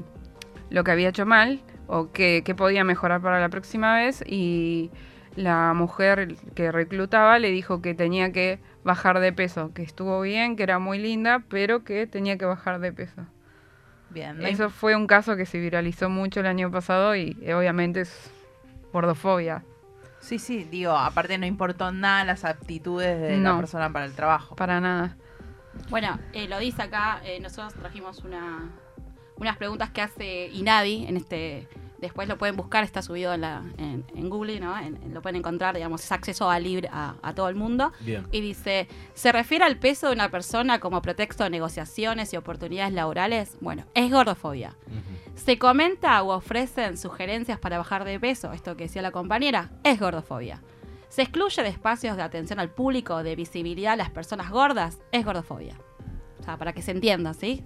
lo 0.71 0.85
que 0.85 0.91
había 0.91 1.11
hecho 1.11 1.27
mal 1.27 1.61
o 1.87 2.13
qué, 2.13 2.43
qué 2.45 2.55
podía 2.55 2.85
mejorar 2.85 3.21
para 3.21 3.41
la 3.41 3.51
próxima 3.51 3.97
vez 3.97 4.25
y 4.27 4.91
la 5.37 5.75
mujer 5.75 6.37
que 6.55 6.71
reclutaba 6.71 7.39
le 7.39 7.51
dijo 7.51 7.83
que 7.83 7.95
tenía 7.95 8.33
que 8.33 8.61
bajar 8.85 9.21
de 9.21 9.33
peso, 9.33 9.73
que 9.75 9.83
estuvo 9.83 10.21
bien, 10.21 10.57
que 10.57 10.63
era 10.63 10.79
muy 10.79 10.99
linda, 10.99 11.43
pero 11.49 11.85
que 11.85 12.07
tenía 12.07 12.39
que 12.39 12.45
bajar 12.45 12.81
de 12.81 12.93
peso. 12.93 13.27
Eso 14.41 14.71
fue 14.71 14.97
un 14.97 15.07
caso 15.07 15.37
que 15.37 15.47
se 15.47 15.59
viralizó 15.59 16.09
mucho 16.09 16.41
el 16.41 16.47
año 16.47 16.71
pasado 16.71 17.17
y 17.17 17.37
eh, 17.43 17.55
obviamente 17.55 18.03
es 18.03 18.31
gordofobia. 18.93 19.65
Sí, 20.21 20.39
sí, 20.39 20.65
digo, 20.65 20.93
aparte 20.93 21.37
no 21.37 21.45
importó 21.45 21.93
nada 21.93 22.25
las 22.25 22.45
aptitudes 22.45 23.21
de 23.21 23.37
la 23.37 23.57
persona 23.57 23.93
para 23.93 24.07
el 24.07 24.15
trabajo. 24.15 24.57
Para 24.57 24.81
nada. 24.81 25.17
Bueno, 25.91 26.19
eh, 26.33 26.49
lo 26.49 26.59
dice 26.59 26.83
acá, 26.83 27.21
eh, 27.25 27.41
nosotros 27.41 27.75
trajimos 27.75 28.21
una, 28.25 28.71
unas 29.37 29.57
preguntas 29.57 29.91
que 29.91 30.01
hace 30.01 30.49
Inadi 30.49 31.05
en 31.07 31.19
este 31.19 31.69
Después 32.05 32.29
lo 32.29 32.37
pueden 32.37 32.55
buscar, 32.55 32.85
está 32.85 33.01
subido 33.01 33.33
en, 33.33 33.41
la, 33.41 33.63
en, 33.79 34.29
Google, 34.29 34.61
¿no? 34.61 34.75
lo 35.11 35.23
pueden 35.23 35.37
encontrar, 35.37 35.75
digamos, 35.75 36.05
es 36.05 36.13
acceso 36.13 36.51
a 36.51 36.59
libre 36.59 36.91
a, 36.93 37.33
todo 37.35 37.49
el 37.49 37.55
mundo. 37.55 37.93
Y 38.31 38.43
dice, 38.43 38.89
¿se 39.15 39.33
refiere 39.33 39.65
al 39.65 39.79
peso 39.79 40.09
de 40.09 40.13
una 40.13 40.31
persona 40.31 40.81
como 40.81 41.01
pretexto 41.01 41.45
de 41.45 41.51
negociaciones 41.51 42.31
y 42.35 42.37
oportunidades 42.37 42.93
laborales? 42.93 43.57
Bueno, 43.63 43.87
es 43.95 44.13
gordofobia. 44.13 44.77
¿Se 45.35 45.59
comenta 45.59 46.23
o 46.23 46.35
ofrecen 46.35 46.99
sugerencias 46.99 47.59
para 47.59 47.79
bajar 47.79 48.05
de 48.05 48.21
peso? 48.21 48.53
Esto 48.53 48.77
que 48.77 48.85
decía 48.85 49.01
la 49.01 49.11
compañera, 49.11 49.71
es 49.83 49.99
gordofobia. 49.99 50.61
¿Se 51.09 51.23
excluye 51.23 51.63
de 51.63 51.71
espacios 51.71 52.19
de 52.19 52.23
atención 52.23 52.61
al 52.61 52.69
público, 52.69 53.23
de 53.23 53.35
visibilidad 53.35 53.95
a 53.95 53.97
las 53.97 54.11
personas 54.11 54.51
gordas? 54.51 54.99
Es 55.11 55.25
gordofobia. 55.25 55.81
O 56.39 56.43
sea, 56.43 56.59
para 56.59 56.75
que 56.75 56.83
se 56.83 56.91
entienda, 56.91 57.33
¿sí? 57.33 57.65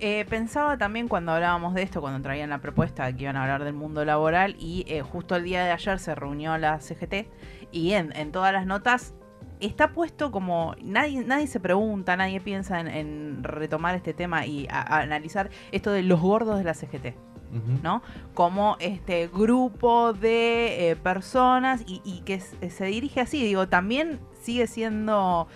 Eh, 0.00 0.24
pensaba 0.28 0.76
también 0.76 1.08
cuando 1.08 1.32
hablábamos 1.32 1.74
de 1.74 1.82
esto, 1.82 2.00
cuando 2.00 2.20
traían 2.20 2.50
la 2.50 2.60
propuesta 2.60 3.06
de 3.06 3.16
que 3.16 3.22
iban 3.24 3.36
a 3.36 3.42
hablar 3.42 3.64
del 3.64 3.74
mundo 3.74 4.04
laboral 4.04 4.56
y 4.58 4.84
eh, 4.88 5.02
justo 5.02 5.36
el 5.36 5.44
día 5.44 5.64
de 5.64 5.70
ayer 5.70 5.98
se 5.98 6.14
reunió 6.14 6.56
la 6.58 6.80
CGT 6.80 7.28
y 7.70 7.92
en, 7.92 8.32
todas 8.32 8.52
las 8.52 8.66
notas 8.66 9.14
está 9.60 9.92
puesto 9.92 10.30
como 10.30 10.74
nadie 10.82 11.24
nadie 11.24 11.46
se 11.46 11.60
pregunta, 11.60 12.16
nadie 12.16 12.40
piensa 12.40 12.80
en, 12.80 13.42
retomar 13.44 13.94
este 13.94 14.14
tema 14.14 14.46
y 14.46 14.66
analizar 14.68 15.50
esto 15.72 15.92
de 15.92 16.02
los 16.02 16.20
gordos 16.20 16.58
de 16.58 16.64
la 16.64 16.74
CGT. 16.74 17.33
¿No? 17.82 18.02
Como 18.34 18.76
este 18.80 19.28
grupo 19.28 20.12
de 20.12 20.90
eh, 20.90 20.96
personas 20.96 21.84
y, 21.86 22.20
que 22.24 22.40
se 22.40 22.84
dirige 22.86 23.20
así, 23.20 23.42
digo, 23.42 23.68
también 23.68 24.20
sigue 24.42 24.66
siendo 24.66 25.48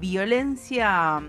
violencia 0.00 1.22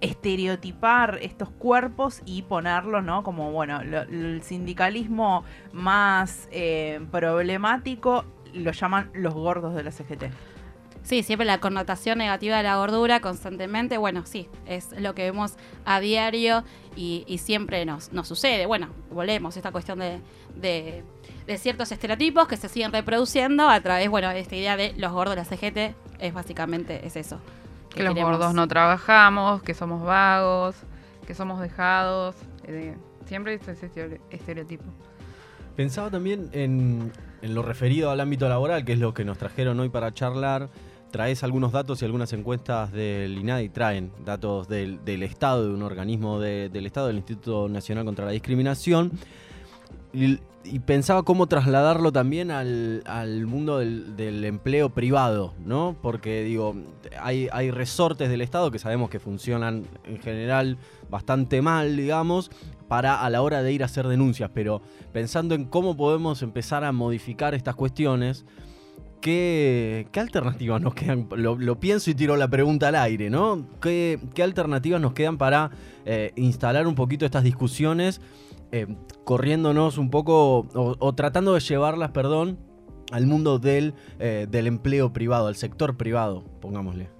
estereotipar 0.00 1.18
estos 1.22 1.50
cuerpos 1.50 2.22
y 2.24 2.42
ponerlos, 2.42 3.04
¿no? 3.04 3.22
Como, 3.22 3.50
bueno, 3.52 3.80
el 3.80 4.42
sindicalismo 4.42 5.44
más 5.72 6.48
eh, 6.50 7.00
problemático 7.10 8.24
lo 8.54 8.72
llaman 8.72 9.10
los 9.14 9.34
gordos 9.34 9.74
de 9.74 9.84
la 9.84 9.90
CGT. 9.90 10.24
Sí, 11.08 11.22
siempre 11.22 11.46
la 11.46 11.58
connotación 11.58 12.18
negativa 12.18 12.58
de 12.58 12.64
la 12.64 12.76
gordura 12.76 13.20
constantemente, 13.20 13.96
bueno, 13.96 14.26
sí, 14.26 14.46
es 14.66 14.90
lo 15.00 15.14
que 15.14 15.22
vemos 15.22 15.54
a 15.86 16.00
diario 16.00 16.64
y, 16.96 17.24
y 17.26 17.38
siempre 17.38 17.86
nos, 17.86 18.12
nos 18.12 18.28
sucede. 18.28 18.66
Bueno, 18.66 18.88
volvemos 19.10 19.56
a 19.56 19.58
esta 19.58 19.72
cuestión 19.72 20.00
de, 20.00 20.20
de, 20.54 21.02
de 21.46 21.56
ciertos 21.56 21.90
estereotipos 21.92 22.46
que 22.46 22.58
se 22.58 22.68
siguen 22.68 22.92
reproduciendo 22.92 23.70
a 23.70 23.80
través, 23.80 24.10
bueno, 24.10 24.28
de 24.28 24.40
esta 24.40 24.54
idea 24.54 24.76
de 24.76 24.92
los 24.98 25.10
gordos, 25.12 25.34
la 25.34 25.46
CGT, 25.46 25.94
es 26.18 26.34
básicamente 26.34 27.06
es 27.06 27.16
eso. 27.16 27.40
Que 27.88 28.02
los 28.02 28.12
queremos- 28.12 28.32
gordos 28.32 28.52
no 28.52 28.68
trabajamos, 28.68 29.62
que 29.62 29.72
somos 29.72 30.02
vagos, 30.04 30.76
que 31.26 31.34
somos 31.34 31.58
dejados. 31.58 32.36
eh, 32.64 32.94
siempre 33.24 33.54
es 33.54 33.66
ese 33.66 33.86
estere- 33.86 34.20
estereotipo. 34.28 34.84
Pensaba 35.74 36.10
también 36.10 36.50
en, 36.52 37.12
en 37.40 37.54
lo 37.54 37.62
referido 37.62 38.10
al 38.10 38.20
ámbito 38.20 38.46
laboral, 38.46 38.84
que 38.84 38.92
es 38.92 38.98
lo 38.98 39.14
que 39.14 39.24
nos 39.24 39.38
trajeron 39.38 39.80
hoy 39.80 39.88
para 39.88 40.12
charlar. 40.12 40.68
Traes 41.10 41.42
algunos 41.42 41.72
datos 41.72 42.02
y 42.02 42.04
algunas 42.04 42.32
encuestas 42.34 42.92
del 42.92 43.38
INADI, 43.38 43.70
traen 43.70 44.12
datos 44.24 44.68
del, 44.68 45.02
del 45.04 45.22
Estado, 45.22 45.66
de 45.66 45.74
un 45.74 45.82
organismo 45.82 46.38
de- 46.38 46.68
del 46.68 46.84
Estado, 46.86 47.06
del 47.06 47.16
Instituto 47.16 47.68
Nacional 47.68 48.04
contra 48.04 48.26
la 48.26 48.32
Discriminación. 48.32 49.12
Y, 50.12 50.38
y 50.64 50.80
pensaba 50.80 51.22
cómo 51.22 51.46
trasladarlo 51.46 52.12
también 52.12 52.50
al, 52.50 53.02
al 53.06 53.46
mundo 53.46 53.78
del, 53.78 54.16
del 54.16 54.44
empleo 54.44 54.90
privado, 54.90 55.54
¿no? 55.64 55.96
Porque 56.02 56.42
digo, 56.44 56.74
hay, 57.20 57.48
hay 57.52 57.70
resortes 57.70 58.28
del 58.28 58.42
Estado 58.42 58.70
que 58.70 58.78
sabemos 58.78 59.08
que 59.08 59.18
funcionan 59.18 59.86
en 60.04 60.18
general 60.18 60.76
bastante 61.10 61.62
mal, 61.62 61.96
digamos, 61.96 62.50
para 62.86 63.22
a 63.22 63.30
la 63.30 63.40
hora 63.42 63.62
de 63.62 63.72
ir 63.72 63.82
a 63.82 63.86
hacer 63.86 64.08
denuncias, 64.08 64.50
pero 64.52 64.82
pensando 65.12 65.54
en 65.54 65.64
cómo 65.64 65.96
podemos 65.96 66.42
empezar 66.42 66.84
a 66.84 66.92
modificar 66.92 67.54
estas 67.54 67.74
cuestiones, 67.74 68.44
¿qué, 69.20 70.08
alternativas 70.14 70.80
nos 70.80 70.94
quedan? 70.94 71.28
Lo, 71.36 71.80
pienso 71.80 72.10
y 72.10 72.14
tiro 72.14 72.36
la 72.36 72.48
pregunta 72.48 72.88
al 72.88 72.96
aire, 72.96 73.30
¿no? 73.30 73.66
¿Qué, 73.80 74.18
alternativas 74.42 75.00
nos 75.00 75.12
quedan 75.12 75.38
para 75.38 75.70
eh, 76.04 76.32
instalar 76.36 76.86
un 76.86 76.94
poquito 76.94 77.24
estas 77.24 77.44
discusiones, 77.44 78.20
eh, 78.72 78.86
corriéndonos 79.24 79.98
un 79.98 80.10
poco, 80.10 80.66
o, 80.74 80.96
o 80.98 81.14
tratando 81.14 81.54
de 81.54 81.60
llevarlas, 81.60 82.10
perdón, 82.10 82.58
al 83.10 83.26
mundo 83.26 83.58
del, 83.58 83.94
eh, 84.18 84.46
del 84.50 84.66
empleo 84.66 85.12
privado, 85.12 85.46
al 85.46 85.56
sector 85.56 85.96
privado, 85.96 86.44
pongámosle? 86.60 87.10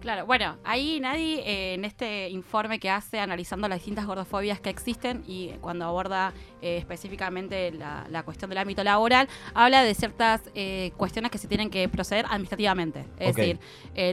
Claro, 0.00 0.26
bueno, 0.26 0.56
ahí 0.64 1.00
nadie 1.00 1.40
eh, 1.40 1.74
en 1.74 1.84
este 1.84 2.28
informe 2.28 2.78
que 2.78 2.90
hace 2.90 3.18
analizando 3.18 3.68
las 3.68 3.78
distintas 3.78 4.06
gordofobias 4.06 4.60
que 4.60 4.70
existen 4.70 5.24
y 5.26 5.50
cuando 5.60 5.84
aborda 5.84 6.32
eh, 6.60 6.76
específicamente 6.76 7.72
la, 7.72 8.06
la 8.10 8.22
cuestión 8.22 8.48
del 8.50 8.58
ámbito 8.58 8.84
laboral, 8.84 9.28
habla 9.54 9.82
de 9.82 9.94
ciertas 9.94 10.42
eh, 10.54 10.92
cuestiones 10.96 11.30
que 11.30 11.38
se 11.38 11.48
tienen 11.48 11.70
que 11.70 11.88
proceder 11.88 12.26
administrativamente. 12.28 13.04
Es 13.18 13.34
decir, 13.34 13.58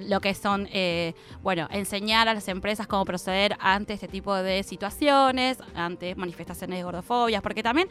lo 0.07 0.19
que 0.21 0.33
son, 0.33 0.67
bueno, 1.41 1.67
enseñar 1.71 2.27
a 2.27 2.33
las 2.33 2.47
empresas 2.47 2.87
cómo 2.87 3.05
proceder 3.05 3.55
ante 3.59 3.93
este 3.93 4.07
tipo 4.07 4.35
de 4.35 4.63
situaciones, 4.63 5.57
ante 5.75 6.15
manifestaciones 6.15 6.77
de 6.77 6.83
gordofobias, 6.83 7.41
porque 7.41 7.63
también 7.63 7.87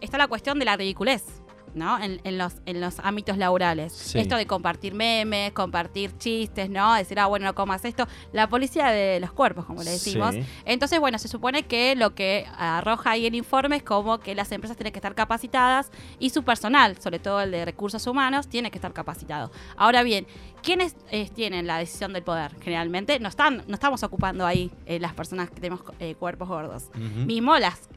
está 0.00 0.18
la 0.18 0.28
cuestión 0.28 0.58
de 0.58 0.64
la 0.64 0.76
ridiculez. 0.76 1.42
¿No? 1.76 1.98
En, 2.02 2.20
en 2.24 2.38
los, 2.38 2.54
en 2.66 2.80
los 2.80 2.98
ámbitos 3.00 3.36
laborales. 3.38 3.92
Sí. 3.92 4.18
Esto 4.18 4.36
de 4.36 4.46
compartir 4.46 4.94
memes, 4.94 5.52
compartir 5.52 6.16
chistes, 6.18 6.68
¿no? 6.70 6.94
Decir, 6.94 7.20
ah, 7.20 7.26
bueno, 7.26 7.46
no 7.46 7.54
comas 7.54 7.84
esto. 7.84 8.08
La 8.32 8.48
policía 8.48 8.88
de 8.88 9.20
los 9.20 9.32
cuerpos, 9.32 9.64
como 9.66 9.82
le 9.82 9.90
decimos. 9.90 10.34
Sí. 10.34 10.42
Entonces, 10.64 10.98
bueno, 10.98 11.18
se 11.18 11.28
supone 11.28 11.64
que 11.64 11.94
lo 11.94 12.14
que 12.14 12.46
arroja 12.58 13.10
ahí 13.10 13.26
el 13.26 13.34
informe 13.34 13.76
es 13.76 13.82
como 13.82 14.18
que 14.18 14.34
las 14.34 14.50
empresas 14.52 14.76
tienen 14.76 14.92
que 14.92 14.98
estar 14.98 15.14
capacitadas 15.14 15.90
y 16.18 16.30
su 16.30 16.42
personal, 16.42 16.96
sobre 17.00 17.18
todo 17.18 17.40
el 17.42 17.50
de 17.50 17.64
recursos 17.64 18.06
humanos, 18.06 18.48
tiene 18.48 18.70
que 18.70 18.78
estar 18.78 18.92
capacitado. 18.94 19.50
Ahora 19.76 20.02
bien, 20.02 20.26
¿quiénes 20.62 20.96
eh, 21.10 21.28
tienen 21.34 21.66
la 21.66 21.78
decisión 21.78 22.12
del 22.14 22.22
poder? 22.22 22.56
Generalmente 22.62 23.20
no 23.20 23.28
están, 23.28 23.62
no 23.66 23.74
estamos 23.74 24.02
ocupando 24.02 24.46
ahí 24.46 24.70
eh, 24.86 24.98
las 24.98 25.12
personas 25.12 25.50
que 25.50 25.56
tenemos 25.60 25.82
eh, 26.00 26.14
cuerpos 26.14 26.48
gordos. 26.48 26.84
Ujú. 26.94 27.26
Mismo 27.26 27.58
las, 27.58 27.88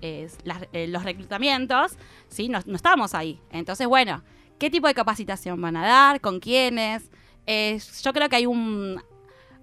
las- 0.43 0.67
los 0.73 1.03
reclutamientos, 1.03 1.93
¿sí? 2.27 2.49
No, 2.49 2.59
no 2.65 2.75
estamos 2.75 3.13
ahí. 3.15 3.39
Entonces, 3.51 3.68
bueno, 3.87 4.23
¿qué 4.57 4.69
tipo 4.69 4.87
de 4.87 4.93
capacitación 4.93 5.61
van 5.61 5.77
a 5.77 5.85
dar? 5.85 6.21
¿Con 6.21 6.39
quiénes? 6.39 7.09
Eh, 7.45 7.79
yo 8.03 8.13
creo 8.13 8.29
que 8.29 8.35
hay 8.35 8.45
un... 8.45 9.01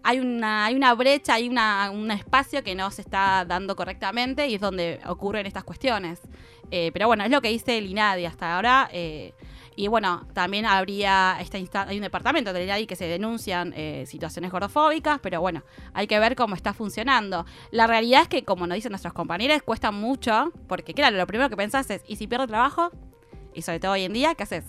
Hay 0.09 0.21
una, 0.21 0.67
hay 0.67 0.77
una 0.77 0.95
brecha, 0.95 1.35
hay 1.35 1.49
una, 1.49 1.91
un 1.91 2.13
espacio 2.13 2.63
que 2.63 2.77
no 2.77 2.93
se 2.93 3.03
está 3.03 3.45
dando 3.45 3.75
correctamente 3.75 4.47
y 4.47 4.55
es 4.55 4.61
donde 4.61 5.01
ocurren 5.05 5.47
estas 5.47 5.65
cuestiones. 5.65 6.21
Eh, 6.71 6.91
pero 6.93 7.09
bueno, 7.09 7.25
es 7.25 7.31
lo 7.33 7.41
que 7.43 7.49
dice 7.49 7.77
el 7.77 7.87
INADI 7.87 8.25
hasta 8.25 8.55
ahora. 8.55 8.89
eh, 8.93 9.35
y 9.77 9.89
bueno, 9.89 10.27
también 10.33 10.65
habría 10.65 11.37
esta 11.39 11.59
hay 11.83 11.97
un 11.97 12.03
departamento 12.03 12.53
del 12.53 12.65
INADI 12.65 12.87
que 12.87 12.97
se 12.97 13.07
denuncian 13.07 13.75
eh, 13.77 14.05
situaciones 14.07 14.51
gordofóbicas, 14.51 15.21
pero 15.21 15.43
bueno, 15.43 15.65
hay 15.93 16.07
que 16.07 16.19
ver 16.19 16.35
cómo 16.35 16.55
está 16.55 16.73
funcionando. 16.73 17.45
La 17.71 17.87
realidad 17.87 18.23
es 18.23 18.29
que, 18.29 18.43
como 18.43 18.67
nos 18.67 18.77
dicen 18.77 18.93
nuestros 18.93 19.13
compañeros, 19.13 19.63
cuesta 19.63 19.91
mucho, 19.91 20.51
porque 20.67 20.95
claro, 20.95 21.19
lo 21.19 21.27
primero 21.27 21.51
que 21.51 21.57
pensás 21.57 21.91
es, 21.91 22.03
¿y 22.09 22.17
si 22.17 22.27
pierdo 22.27 22.47
trabajo? 22.47 22.91
Y 23.57 23.63
sobre 23.63 23.81
todo 23.81 23.93
hoy 23.93 24.03
en 24.03 24.13
día, 24.13 24.35
¿qué 24.35 24.43
haces? 24.43 24.65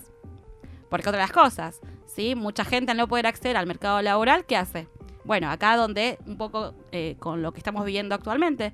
Porque 0.88 1.06
otra 1.06 1.20
de 1.20 1.24
las 1.24 1.32
cosas, 1.32 1.80
¿sí? 2.06 2.34
Mucha 2.34 2.64
gente 2.64 2.90
al 2.90 2.96
no 2.96 3.06
poder 3.06 3.26
acceder 3.26 3.58
al 3.58 3.66
mercado 3.66 4.00
laboral, 4.00 4.46
¿qué 4.46 4.56
hace? 4.56 4.88
Bueno, 5.24 5.50
acá 5.50 5.76
donde 5.76 6.18
un 6.26 6.38
poco 6.38 6.72
eh, 6.90 7.16
con 7.18 7.42
lo 7.42 7.52
que 7.52 7.58
estamos 7.58 7.84
viviendo 7.84 8.14
actualmente, 8.14 8.72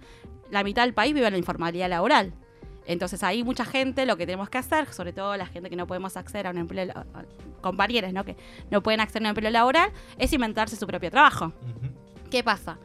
la 0.52 0.62
mitad 0.62 0.84
del 0.84 0.94
país 0.94 1.12
vive 1.12 1.26
en 1.26 1.32
la 1.32 1.38
informalidad 1.38 1.88
laboral. 1.88 2.32
Entonces 2.86 3.24
ahí 3.24 3.42
mucha 3.42 3.64
gente 3.64 4.06
lo 4.06 4.16
que 4.16 4.24
tenemos 4.24 4.48
que 4.48 4.58
hacer, 4.58 4.92
sobre 4.92 5.12
todo 5.12 5.36
la 5.36 5.46
gente 5.46 5.68
que 5.68 5.74
no 5.74 5.88
podemos 5.88 6.16
acceder 6.16 6.46
a 6.46 6.50
un 6.50 6.58
empleo, 6.58 6.92
compañeros, 7.60 8.12
¿no? 8.12 8.24
Que 8.24 8.36
no 8.70 8.84
pueden 8.84 9.00
acceder 9.00 9.22
a 9.22 9.26
un 9.26 9.30
empleo 9.30 9.50
laboral, 9.50 9.90
es 10.16 10.32
inventarse 10.32 10.76
su 10.76 10.86
propio 10.86 11.10
trabajo. 11.10 11.46
Ujú. 11.46 12.30
¿Qué 12.30 12.44
pasa? 12.44 12.78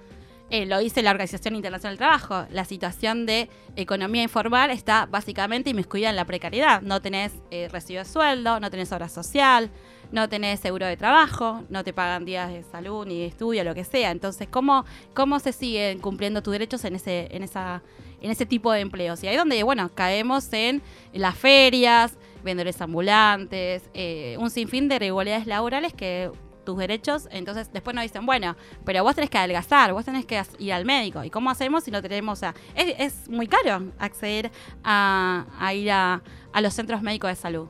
Eh, 0.52 0.66
lo 0.66 0.80
dice 0.80 1.04
la 1.04 1.12
Organización 1.12 1.56
Internacional 1.56 1.94
del 1.94 2.00
Trabajo. 2.00 2.46
La 2.52 2.66
situación 2.66 3.28
de 3.28 3.50
economía 3.76 4.24
informal 4.24 4.72
está 4.72 5.06
básicamente 5.06 5.70
inmiscuida 5.70 6.10
en 6.10 6.16
la 6.16 6.26
precariedad. 6.26 6.82
No 6.82 7.02
tenés 7.02 7.34
eh, 7.52 7.70
de 7.72 8.06
sueldo, 8.06 8.60
no 8.60 8.72
tenés 8.72 8.92
obra 8.92 9.10
social, 9.10 9.70
no 10.12 10.28
tenés 10.28 10.60
seguro 10.60 10.88
de 10.88 10.98
trabajo, 10.98 11.64
no 11.70 11.84
te 11.84 11.94
pagan 11.94 12.26
días 12.26 12.52
de 12.52 12.64
salud 12.64 13.06
ni 13.06 13.20
de 13.20 13.28
estudio, 13.28 13.64
lo 13.64 13.76
que 13.76 13.84
sea. 13.84 14.10
Entonces, 14.10 14.48
¿cómo, 14.50 14.86
cómo 15.14 15.40
se 15.40 15.54
siguen 15.54 16.00
cumpliendo 16.00 16.42
tus 16.42 16.54
derechos 16.54 16.84
en 16.84 16.96
ese, 16.96 17.28
en 17.30 17.44
esa, 17.44 17.84
en 18.20 18.32
ese 18.32 18.48
tipo 18.48 18.72
de 18.72 18.80
empleos? 18.80 19.24
Y 19.24 19.28
ahí 19.28 19.36
es 19.36 19.40
donde, 19.40 19.62
bueno, 19.62 19.92
caemos 19.94 20.52
en 20.52 20.82
las 21.14 21.38
ferias, 21.38 22.18
vendedores 22.44 22.82
ambulantes, 22.82 23.84
eh, 23.94 24.36
un 24.40 24.50
sinfín 24.50 24.88
de 24.88 24.96
irregularidades 24.96 25.46
laborales 25.46 25.94
que 25.94 26.32
tus 26.70 26.78
derechos, 26.78 27.28
entonces 27.32 27.72
después 27.74 27.96
nos 27.96 28.04
dicen, 28.04 28.26
bueno, 28.26 28.56
pero 28.86 29.04
vos 29.04 29.16
tenés 29.16 29.32
que 29.32 29.40
adelgazar, 29.40 29.92
vos 29.92 30.06
tenés 30.06 30.26
que 30.26 30.40
ir 30.60 30.72
al 30.72 30.86
médico. 30.86 31.24
¿Y 31.24 31.32
cómo 31.32 31.50
hacemos 31.50 31.84
si 31.84 31.90
no 31.90 32.00
tenemos, 32.02 32.38
o 32.38 32.40
sea, 32.40 32.54
es, 32.76 33.28
muy 33.28 33.48
caro 33.48 33.92
acceder 33.98 34.52
a, 34.84 35.46
ir 35.74 35.92
a, 35.92 36.22
a 36.54 36.62
los 36.62 36.74
centros 36.76 37.02
médicos 37.02 37.30
de 37.30 37.36
salud. 37.36 37.68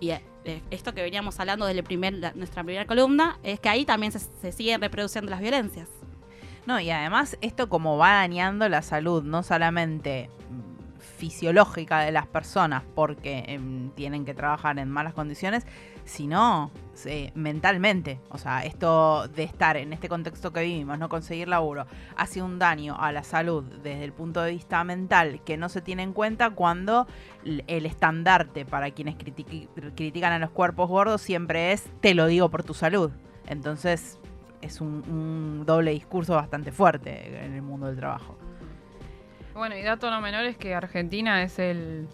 Y 0.00 0.10
eh, 0.10 0.20
esto 0.70 0.92
que 0.94 1.02
veníamos 1.02 1.38
hablando 1.38 1.64
desde 1.66 1.84
primer, 1.84 2.34
nuestra 2.34 2.64
primera 2.64 2.86
columna, 2.86 3.38
es 3.44 3.60
que 3.60 3.68
ahí 3.68 3.84
también 3.84 4.10
se, 4.10 4.18
se 4.18 4.50
siguen 4.50 4.80
reproduciendo 4.80 5.30
las 5.30 5.40
violencias. 5.40 5.88
No, 6.66 6.80
y 6.80 6.90
además 6.90 7.38
esto 7.40 7.68
como 7.68 7.98
va 7.98 8.14
dañando 8.14 8.68
la 8.68 8.82
salud, 8.82 9.22
no 9.22 9.44
solamente 9.44 10.28
mm, 10.50 10.98
fisiológica 11.20 12.00
de 12.00 12.12
las 12.12 12.26
personas 12.26 12.82
porque 12.94 13.44
em, 13.46 13.90
tienen 13.90 14.24
que 14.24 14.34
trabajar 14.34 14.78
en 14.78 14.90
malas 14.90 15.14
condiciones, 15.14 15.66
sino 16.04 16.70
eh, 17.06 17.30
mentalmente. 17.34 18.20
O 18.30 18.38
sea, 18.38 18.64
esto 18.64 19.28
de 19.28 19.44
estar 19.44 19.76
en 19.76 19.92
este 19.92 20.08
contexto 20.08 20.52
que 20.52 20.62
vivimos, 20.62 20.98
no 20.98 21.08
conseguir 21.08 21.48
laburo, 21.48 21.86
hace 22.16 22.42
un 22.42 22.58
daño 22.58 22.96
a 22.98 23.12
la 23.12 23.22
salud 23.22 23.64
desde 23.82 24.04
el 24.04 24.12
punto 24.12 24.42
de 24.42 24.52
vista 24.52 24.82
mental 24.84 25.40
que 25.44 25.56
no 25.56 25.68
se 25.68 25.80
tiene 25.80 26.02
en 26.02 26.12
cuenta 26.12 26.50
cuando 26.50 27.06
el 27.44 27.86
estandarte 27.86 28.64
para 28.64 28.90
quienes 28.90 29.16
critican 29.16 30.32
a 30.32 30.38
los 30.38 30.50
cuerpos 30.50 30.88
gordos 30.88 31.22
siempre 31.22 31.72
es 31.72 31.88
te 32.00 32.14
lo 32.14 32.26
digo 32.26 32.50
por 32.50 32.64
tu 32.64 32.74
salud. 32.74 33.10
Entonces 33.46 34.18
es 34.60 34.80
un, 34.80 35.02
un 35.08 35.64
doble 35.66 35.92
discurso 35.92 36.34
bastante 36.34 36.72
fuerte 36.72 37.44
en 37.44 37.54
el 37.54 37.62
mundo 37.62 37.86
del 37.86 37.96
trabajo. 37.96 38.36
Bueno, 39.54 39.76
y 39.76 39.82
dato 39.82 40.10
no 40.10 40.20
menor 40.20 40.44
es 40.44 40.56
que 40.56 40.74
Argentina 40.74 41.42
es 41.42 41.58
el, 41.58 42.08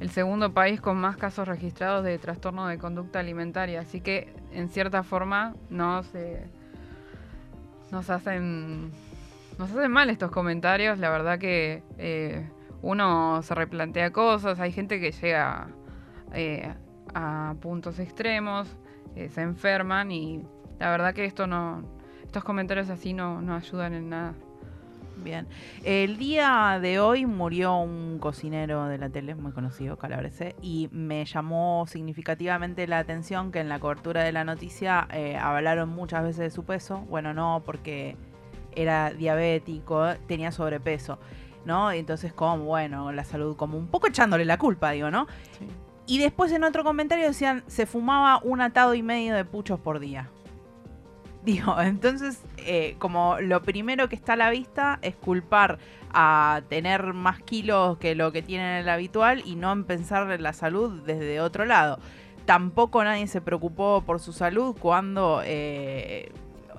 el 0.00 0.10
segundo 0.10 0.52
país 0.54 0.80
con 0.80 0.96
más 0.96 1.16
casos 1.18 1.46
registrados 1.46 2.02
de 2.04 2.18
trastorno 2.18 2.66
de 2.66 2.78
conducta 2.78 3.20
alimentaria, 3.20 3.80
así 3.80 4.00
que 4.00 4.32
en 4.50 4.70
cierta 4.70 5.02
forma 5.02 5.54
nos, 5.68 6.14
eh, 6.14 6.50
nos 7.90 8.08
hacen 8.08 8.90
nos 9.58 9.70
hacen 9.70 9.92
mal 9.92 10.08
estos 10.08 10.30
comentarios. 10.30 10.98
La 10.98 11.10
verdad 11.10 11.38
que 11.38 11.82
eh, 11.98 12.48
uno 12.80 13.42
se 13.42 13.54
replantea 13.54 14.10
cosas, 14.10 14.58
hay 14.58 14.72
gente 14.72 15.00
que 15.00 15.12
llega 15.12 15.68
eh, 16.32 16.74
a 17.14 17.54
puntos 17.60 17.98
extremos, 17.98 18.74
se 19.14 19.42
enferman 19.42 20.10
y 20.12 20.42
la 20.78 20.90
verdad 20.90 21.12
que 21.12 21.26
esto 21.26 21.46
no 21.46 21.82
estos 22.24 22.44
comentarios 22.44 22.88
así 22.90 23.12
no, 23.12 23.42
no 23.42 23.54
ayudan 23.54 23.92
en 23.92 24.08
nada. 24.08 24.34
Bien. 25.22 25.46
El 25.84 26.16
día 26.16 26.78
de 26.80 26.98
hoy 26.98 27.26
murió 27.26 27.76
un 27.76 28.18
cocinero 28.18 28.86
de 28.86 28.98
la 28.98 29.10
tele 29.10 29.34
muy 29.34 29.52
conocido, 29.52 29.98
Calabrese, 29.98 30.56
y 30.62 30.88
me 30.92 31.24
llamó 31.24 31.84
significativamente 31.86 32.86
la 32.86 32.98
atención 32.98 33.52
que 33.52 33.60
en 33.60 33.68
la 33.68 33.78
cobertura 33.78 34.22
de 34.22 34.32
la 34.32 34.44
noticia 34.44 35.08
eh, 35.12 35.36
hablaron 35.36 35.90
muchas 35.90 36.22
veces 36.22 36.38
de 36.38 36.50
su 36.50 36.64
peso. 36.64 37.00
Bueno, 37.08 37.34
no, 37.34 37.62
porque 37.66 38.16
era 38.74 39.12
diabético, 39.12 40.14
tenía 40.26 40.52
sobrepeso, 40.52 41.18
¿no? 41.64 41.92
Entonces, 41.92 42.32
como, 42.32 42.64
bueno, 42.64 43.12
la 43.12 43.24
salud, 43.24 43.56
como 43.56 43.76
un 43.76 43.88
poco 43.88 44.08
echándole 44.08 44.44
la 44.44 44.58
culpa, 44.58 44.92
digo, 44.92 45.10
¿no? 45.10 45.26
Y 46.06 46.18
después 46.18 46.50
en 46.52 46.64
otro 46.64 46.82
comentario 46.82 47.26
decían, 47.26 47.62
se 47.66 47.86
fumaba 47.86 48.40
un 48.42 48.60
atado 48.60 48.94
y 48.94 49.02
medio 49.02 49.34
de 49.34 49.44
puchos 49.44 49.78
por 49.78 50.00
día. 50.00 50.30
Digo, 51.44 51.80
entonces, 51.80 52.42
eh, 52.58 52.96
como 52.98 53.40
lo 53.40 53.62
primero 53.62 54.08
que 54.08 54.16
está 54.16 54.34
a 54.34 54.36
la 54.36 54.50
vista 54.50 54.98
es 55.02 55.16
culpar 55.16 55.78
a 56.12 56.62
tener 56.68 57.14
más 57.14 57.40
kilos 57.40 57.96
que 57.98 58.14
lo 58.14 58.30
que 58.32 58.42
tienen 58.42 58.76
el 58.76 58.88
habitual 58.88 59.42
y 59.46 59.56
no 59.56 59.72
en 59.72 59.84
pensar 59.84 60.30
en 60.30 60.42
la 60.42 60.52
salud 60.52 61.02
desde 61.06 61.40
otro 61.40 61.64
lado. 61.64 61.98
Tampoco 62.44 63.02
nadie 63.04 63.26
se 63.26 63.40
preocupó 63.40 64.02
por 64.04 64.20
su 64.20 64.32
salud 64.32 64.76
cuando 64.78 65.40
eh, 65.44 66.30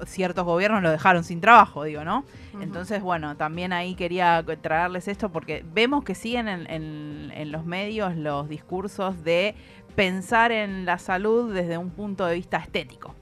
ciertos 0.06 0.46
gobiernos 0.46 0.84
lo 0.84 0.91
dejaron 0.91 1.24
sin 1.24 1.41
trabajo, 1.41 1.84
digo, 1.84 2.03
¿no? 2.03 2.25
Entonces, 2.60 3.01
bueno, 3.01 3.38
también 3.38 3.72
ahí 3.72 3.96
quería 3.96 4.44
traerles 4.62 5.08
esto 5.08 5.32
porque 5.32 5.63
vemos 5.74 6.03
que 6.03 6.13
siguen 6.13 6.48
en, 6.48 6.70
en, 6.70 7.32
en 7.34 7.51
los 7.51 7.65
medios 7.65 8.15
los 8.15 8.50
discursos 8.50 9.24
de 9.24 9.56
pensar 9.96 10.51
en 10.51 10.86
la 10.86 11.00
salud 11.00 11.53
desde 11.53 11.77
un 11.77 11.89
punto 11.89 12.25
de 12.25 12.36
vista 12.36 12.58
estético. 12.58 13.15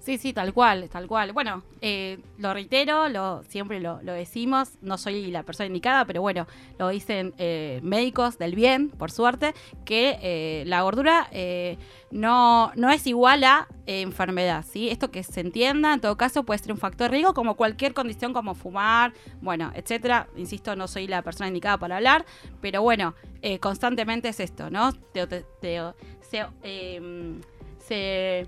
Sí, 0.00 0.16
sí, 0.16 0.32
tal 0.32 0.54
cual, 0.54 0.88
tal 0.88 1.06
cual. 1.06 1.32
Bueno, 1.32 1.62
eh, 1.82 2.18
lo 2.38 2.54
reitero, 2.54 3.10
lo, 3.10 3.42
siempre 3.44 3.80
lo, 3.80 4.00
lo, 4.00 4.14
decimos, 4.14 4.70
no 4.80 4.96
soy 4.96 5.30
la 5.30 5.42
persona 5.42 5.66
indicada, 5.66 6.06
pero 6.06 6.22
bueno, 6.22 6.46
lo 6.78 6.88
dicen 6.88 7.34
eh, 7.36 7.80
médicos 7.82 8.38
del 8.38 8.54
bien, 8.54 8.88
por 8.88 9.10
suerte, 9.10 9.54
que 9.84 10.18
eh, 10.22 10.64
la 10.66 10.82
gordura 10.82 11.28
eh, 11.32 11.76
no, 12.10 12.72
no 12.76 12.90
es 12.90 13.06
igual 13.06 13.44
a 13.44 13.68
eh, 13.86 14.00
enfermedad, 14.00 14.64
¿sí? 14.66 14.88
Esto 14.88 15.10
que 15.10 15.22
se 15.22 15.40
entienda, 15.40 15.92
en 15.92 16.00
todo 16.00 16.16
caso, 16.16 16.44
puede 16.44 16.60
ser 16.60 16.72
un 16.72 16.78
factor 16.78 17.10
de 17.10 17.16
riesgo 17.18 17.34
como 17.34 17.54
cualquier 17.54 17.92
condición 17.92 18.32
como 18.32 18.54
fumar, 18.54 19.12
bueno, 19.42 19.70
etcétera. 19.74 20.28
Insisto, 20.34 20.76
no 20.76 20.88
soy 20.88 21.08
la 21.08 21.20
persona 21.20 21.48
indicada 21.48 21.76
para 21.76 21.96
hablar, 21.96 22.24
pero 22.62 22.80
bueno, 22.80 23.14
constantemente 23.60 24.30
es 24.30 24.40
esto, 24.40 24.70
¿no? 24.70 24.92
Te, 24.92 25.26
te, 25.26 25.44
te, 25.60 25.78
se, 26.22 26.46
se 27.86 28.46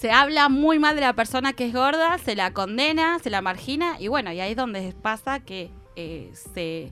se 0.00 0.10
habla 0.12 0.48
muy 0.48 0.78
mal 0.78 0.94
de 0.94 1.02
la 1.02 1.12
persona 1.12 1.52
que 1.52 1.66
es 1.66 1.74
gorda, 1.74 2.16
se 2.16 2.34
la 2.34 2.54
condena, 2.54 3.18
se 3.18 3.28
la 3.28 3.42
margina 3.42 3.96
y 3.98 4.08
bueno, 4.08 4.32
y 4.32 4.40
ahí 4.40 4.52
es 4.52 4.56
donde 4.56 4.94
pasa 4.94 5.40
que 5.40 5.70
eh, 5.94 6.30
se 6.32 6.90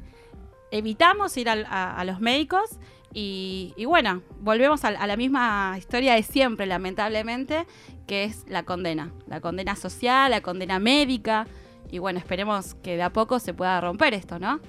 evitamos 0.70 1.34
ir 1.38 1.48
a, 1.48 2.04
los 2.04 2.20
médicos 2.20 2.78
y, 3.14 3.72
y 3.78 3.86
bueno, 3.86 4.20
volvemos 4.40 4.84
a, 4.84 4.88
a, 4.88 5.06
la 5.06 5.16
misma 5.16 5.74
historia 5.78 6.16
de 6.16 6.22
siempre, 6.22 6.66
lamentablemente, 6.66 7.66
que 8.06 8.24
es 8.24 8.44
la 8.46 8.64
condena, 8.64 9.10
la 9.26 9.40
condena 9.40 9.74
social, 9.74 10.30
la 10.30 10.42
condena 10.42 10.78
médica 10.78 11.46
y 11.90 12.00
bueno, 12.00 12.18
esperemos 12.18 12.74
que 12.74 12.96
de 12.96 13.04
a 13.04 13.10
poco 13.10 13.38
se 13.38 13.54
pueda 13.54 13.80
romper 13.80 14.12
esto, 14.12 14.38
¿no? 14.38 14.60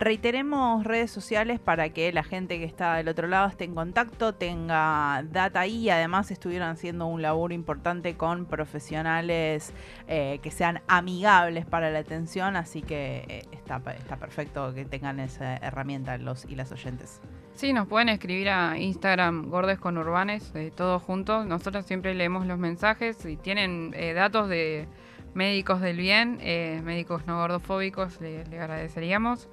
Reiteremos 0.00 0.82
redes 0.84 1.10
sociales 1.10 1.60
para 1.60 1.90
que 1.90 2.10
la 2.10 2.22
gente 2.22 2.58
que 2.58 2.64
está 2.64 2.94
del 2.94 3.08
otro 3.08 3.28
lado 3.28 3.46
esté 3.48 3.64
en 3.64 3.74
contacto, 3.74 4.32
tenga 4.32 5.22
data 5.30 5.66
y 5.66 5.90
además 5.90 6.30
estuvieron 6.30 6.70
haciendo 6.70 7.04
un 7.04 7.20
laburo 7.20 7.52
importante 7.52 8.16
con 8.16 8.46
profesionales 8.46 9.74
eh, 10.08 10.40
que 10.42 10.50
sean 10.50 10.80
amigables 10.88 11.66
para 11.66 11.90
la 11.90 11.98
atención, 11.98 12.56
así 12.56 12.80
que 12.80 13.26
eh, 13.28 13.42
está, 13.52 13.80
perfecto 13.80 14.72
que 14.72 14.86
tengan 14.86 15.20
esa 15.20 15.56
herramienta 15.58 16.16
los 16.16 16.46
y 16.46 16.54
las 16.54 16.72
oyentes. 16.72 17.20
Sí, 17.52 17.74
nos 17.74 17.86
pueden 17.86 18.08
escribir 18.08 18.48
a 18.48 18.78
Instagram 18.78 19.50
Gordes 19.50 19.78
con 19.78 19.98
Urbanes, 19.98 20.50
eh, 20.54 20.72
todos 20.74 21.02
juntos. 21.02 21.44
Nosotros 21.44 21.84
siempre 21.84 22.14
leemos 22.14 22.46
los 22.46 22.58
mensajes. 22.58 23.18
Si 23.18 23.36
tienen 23.36 23.90
datos 24.14 24.48
de 24.48 24.88
médicos 25.34 25.82
del 25.82 25.98
bien, 25.98 26.38
médicos 26.82 27.26
no 27.26 27.36
gordofóbicos, 27.36 28.18
le, 28.22 28.46
le 28.46 28.60
agradeceríamos. 28.60 29.50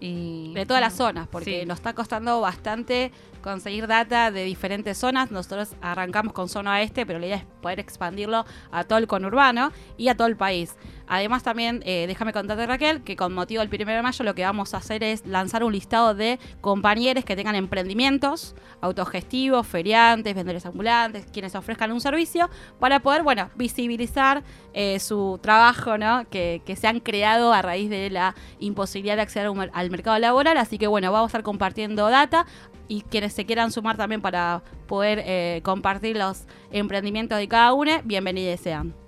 Y, 0.00 0.54
de 0.54 0.64
todas 0.64 0.80
las 0.80 0.94
zonas, 0.94 1.28
porque 1.28 1.60
sí. 1.60 1.66
nos 1.66 1.78
está 1.78 1.92
costando 1.92 2.40
bastante 2.40 3.12
conseguir 3.42 3.86
data 3.86 4.30
de 4.30 4.44
diferentes 4.44 4.96
zonas. 4.96 5.30
Nosotros 5.30 5.74
arrancamos 5.82 6.32
con 6.32 6.48
zona 6.48 6.72
oeste, 6.72 7.04
pero 7.04 7.18
la 7.18 7.26
idea 7.26 7.36
es 7.36 7.44
poder 7.60 7.80
expandirlo 7.80 8.44
a 8.72 8.84
todo 8.84 8.98
el 8.98 9.06
conurbano 9.06 9.72
y 9.98 10.08
a 10.08 10.16
todo 10.16 10.26
el 10.26 10.36
país. 10.36 10.74
Además 11.12 11.42
también, 11.42 11.82
eh, 11.84 12.04
déjame 12.06 12.32
contarte 12.32 12.64
Raquel, 12.66 13.02
que 13.02 13.16
con 13.16 13.34
motivo 13.34 13.66
del 13.66 13.68
1 13.68 13.96
de 13.96 14.00
mayo 14.00 14.24
lo 14.24 14.36
que 14.36 14.44
vamos 14.44 14.74
a 14.74 14.76
hacer 14.76 15.02
es 15.02 15.26
lanzar 15.26 15.64
un 15.64 15.72
listado 15.72 16.14
de 16.14 16.38
compañeros 16.60 17.24
que 17.24 17.34
tengan 17.34 17.56
emprendimientos, 17.56 18.54
autogestivos, 18.80 19.66
feriantes, 19.66 20.36
vendedores 20.36 20.64
ambulantes, 20.66 21.26
quienes 21.32 21.56
ofrezcan 21.56 21.90
un 21.90 22.00
servicio, 22.00 22.48
para 22.78 23.00
poder, 23.00 23.24
bueno, 23.24 23.50
visibilizar 23.56 24.44
eh, 24.72 25.00
su 25.00 25.40
trabajo. 25.42 25.90
Que, 26.30 26.62
que, 26.64 26.76
se 26.76 26.86
han 26.86 27.00
creado 27.00 27.52
a 27.52 27.62
raíz 27.62 27.90
de 27.90 28.10
la 28.10 28.36
imposibilidad 28.60 29.16
de 29.16 29.22
acceder 29.22 29.50
al 29.72 29.90
mercado 29.90 30.18
laboral. 30.18 30.56
Así 30.58 30.78
que, 30.78 30.86
bueno, 30.86 31.10
vamos 31.10 31.28
a 31.28 31.30
estar 31.30 31.42
compartiendo 31.42 32.08
data 32.08 32.46
y 32.86 33.02
quienes 33.02 33.32
se 33.32 33.46
quieran 33.46 33.72
sumar 33.72 33.96
también 33.96 34.20
para 34.20 34.62
poder 34.86 35.22
eh, 35.24 35.60
compartir 35.64 36.16
los 36.16 36.44
emprendimientos 36.70 37.38
de 37.38 37.48
cada 37.48 37.72
uno, 37.72 37.92
bienvenidos 38.04 38.60
sean. 38.60 38.99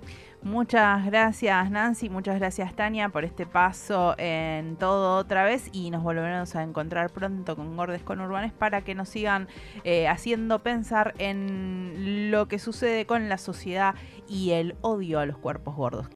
Muchas 0.43 1.05
gracias 1.05 1.71
Nancy, 1.71 2.09
muchas 2.09 2.37
gracias 2.37 2.75
Tania 2.75 3.07
por 3.07 3.23
este 3.23 3.45
paso 3.45 4.13
en 4.17 4.75
todo 4.75 5.15
otra 5.15 5.45
vez 5.45 5.69
y 5.71 5.89
nos 5.89 6.03
volveremos 6.03 6.53
a 6.57 6.63
encontrar 6.63 7.11
pronto 7.11 7.55
con 7.55 7.77
Gordes 7.77 8.03
con 8.03 8.19
Urbanes 8.19 8.51
para 8.51 8.81
que 8.81 8.93
nos 8.93 9.07
sigan 9.07 9.47
eh, 9.85 10.09
haciendo 10.09 10.59
pensar 10.59 11.13
en 11.17 12.29
lo 12.29 12.49
que 12.49 12.59
sucede 12.59 13.05
con 13.05 13.29
la 13.29 13.37
sociedad 13.37 13.95
y 14.27 14.51
el 14.51 14.75
odio 14.81 15.21
a 15.21 15.25
los 15.25 15.37
cuerpos 15.37 15.75
gordos. 15.77 16.09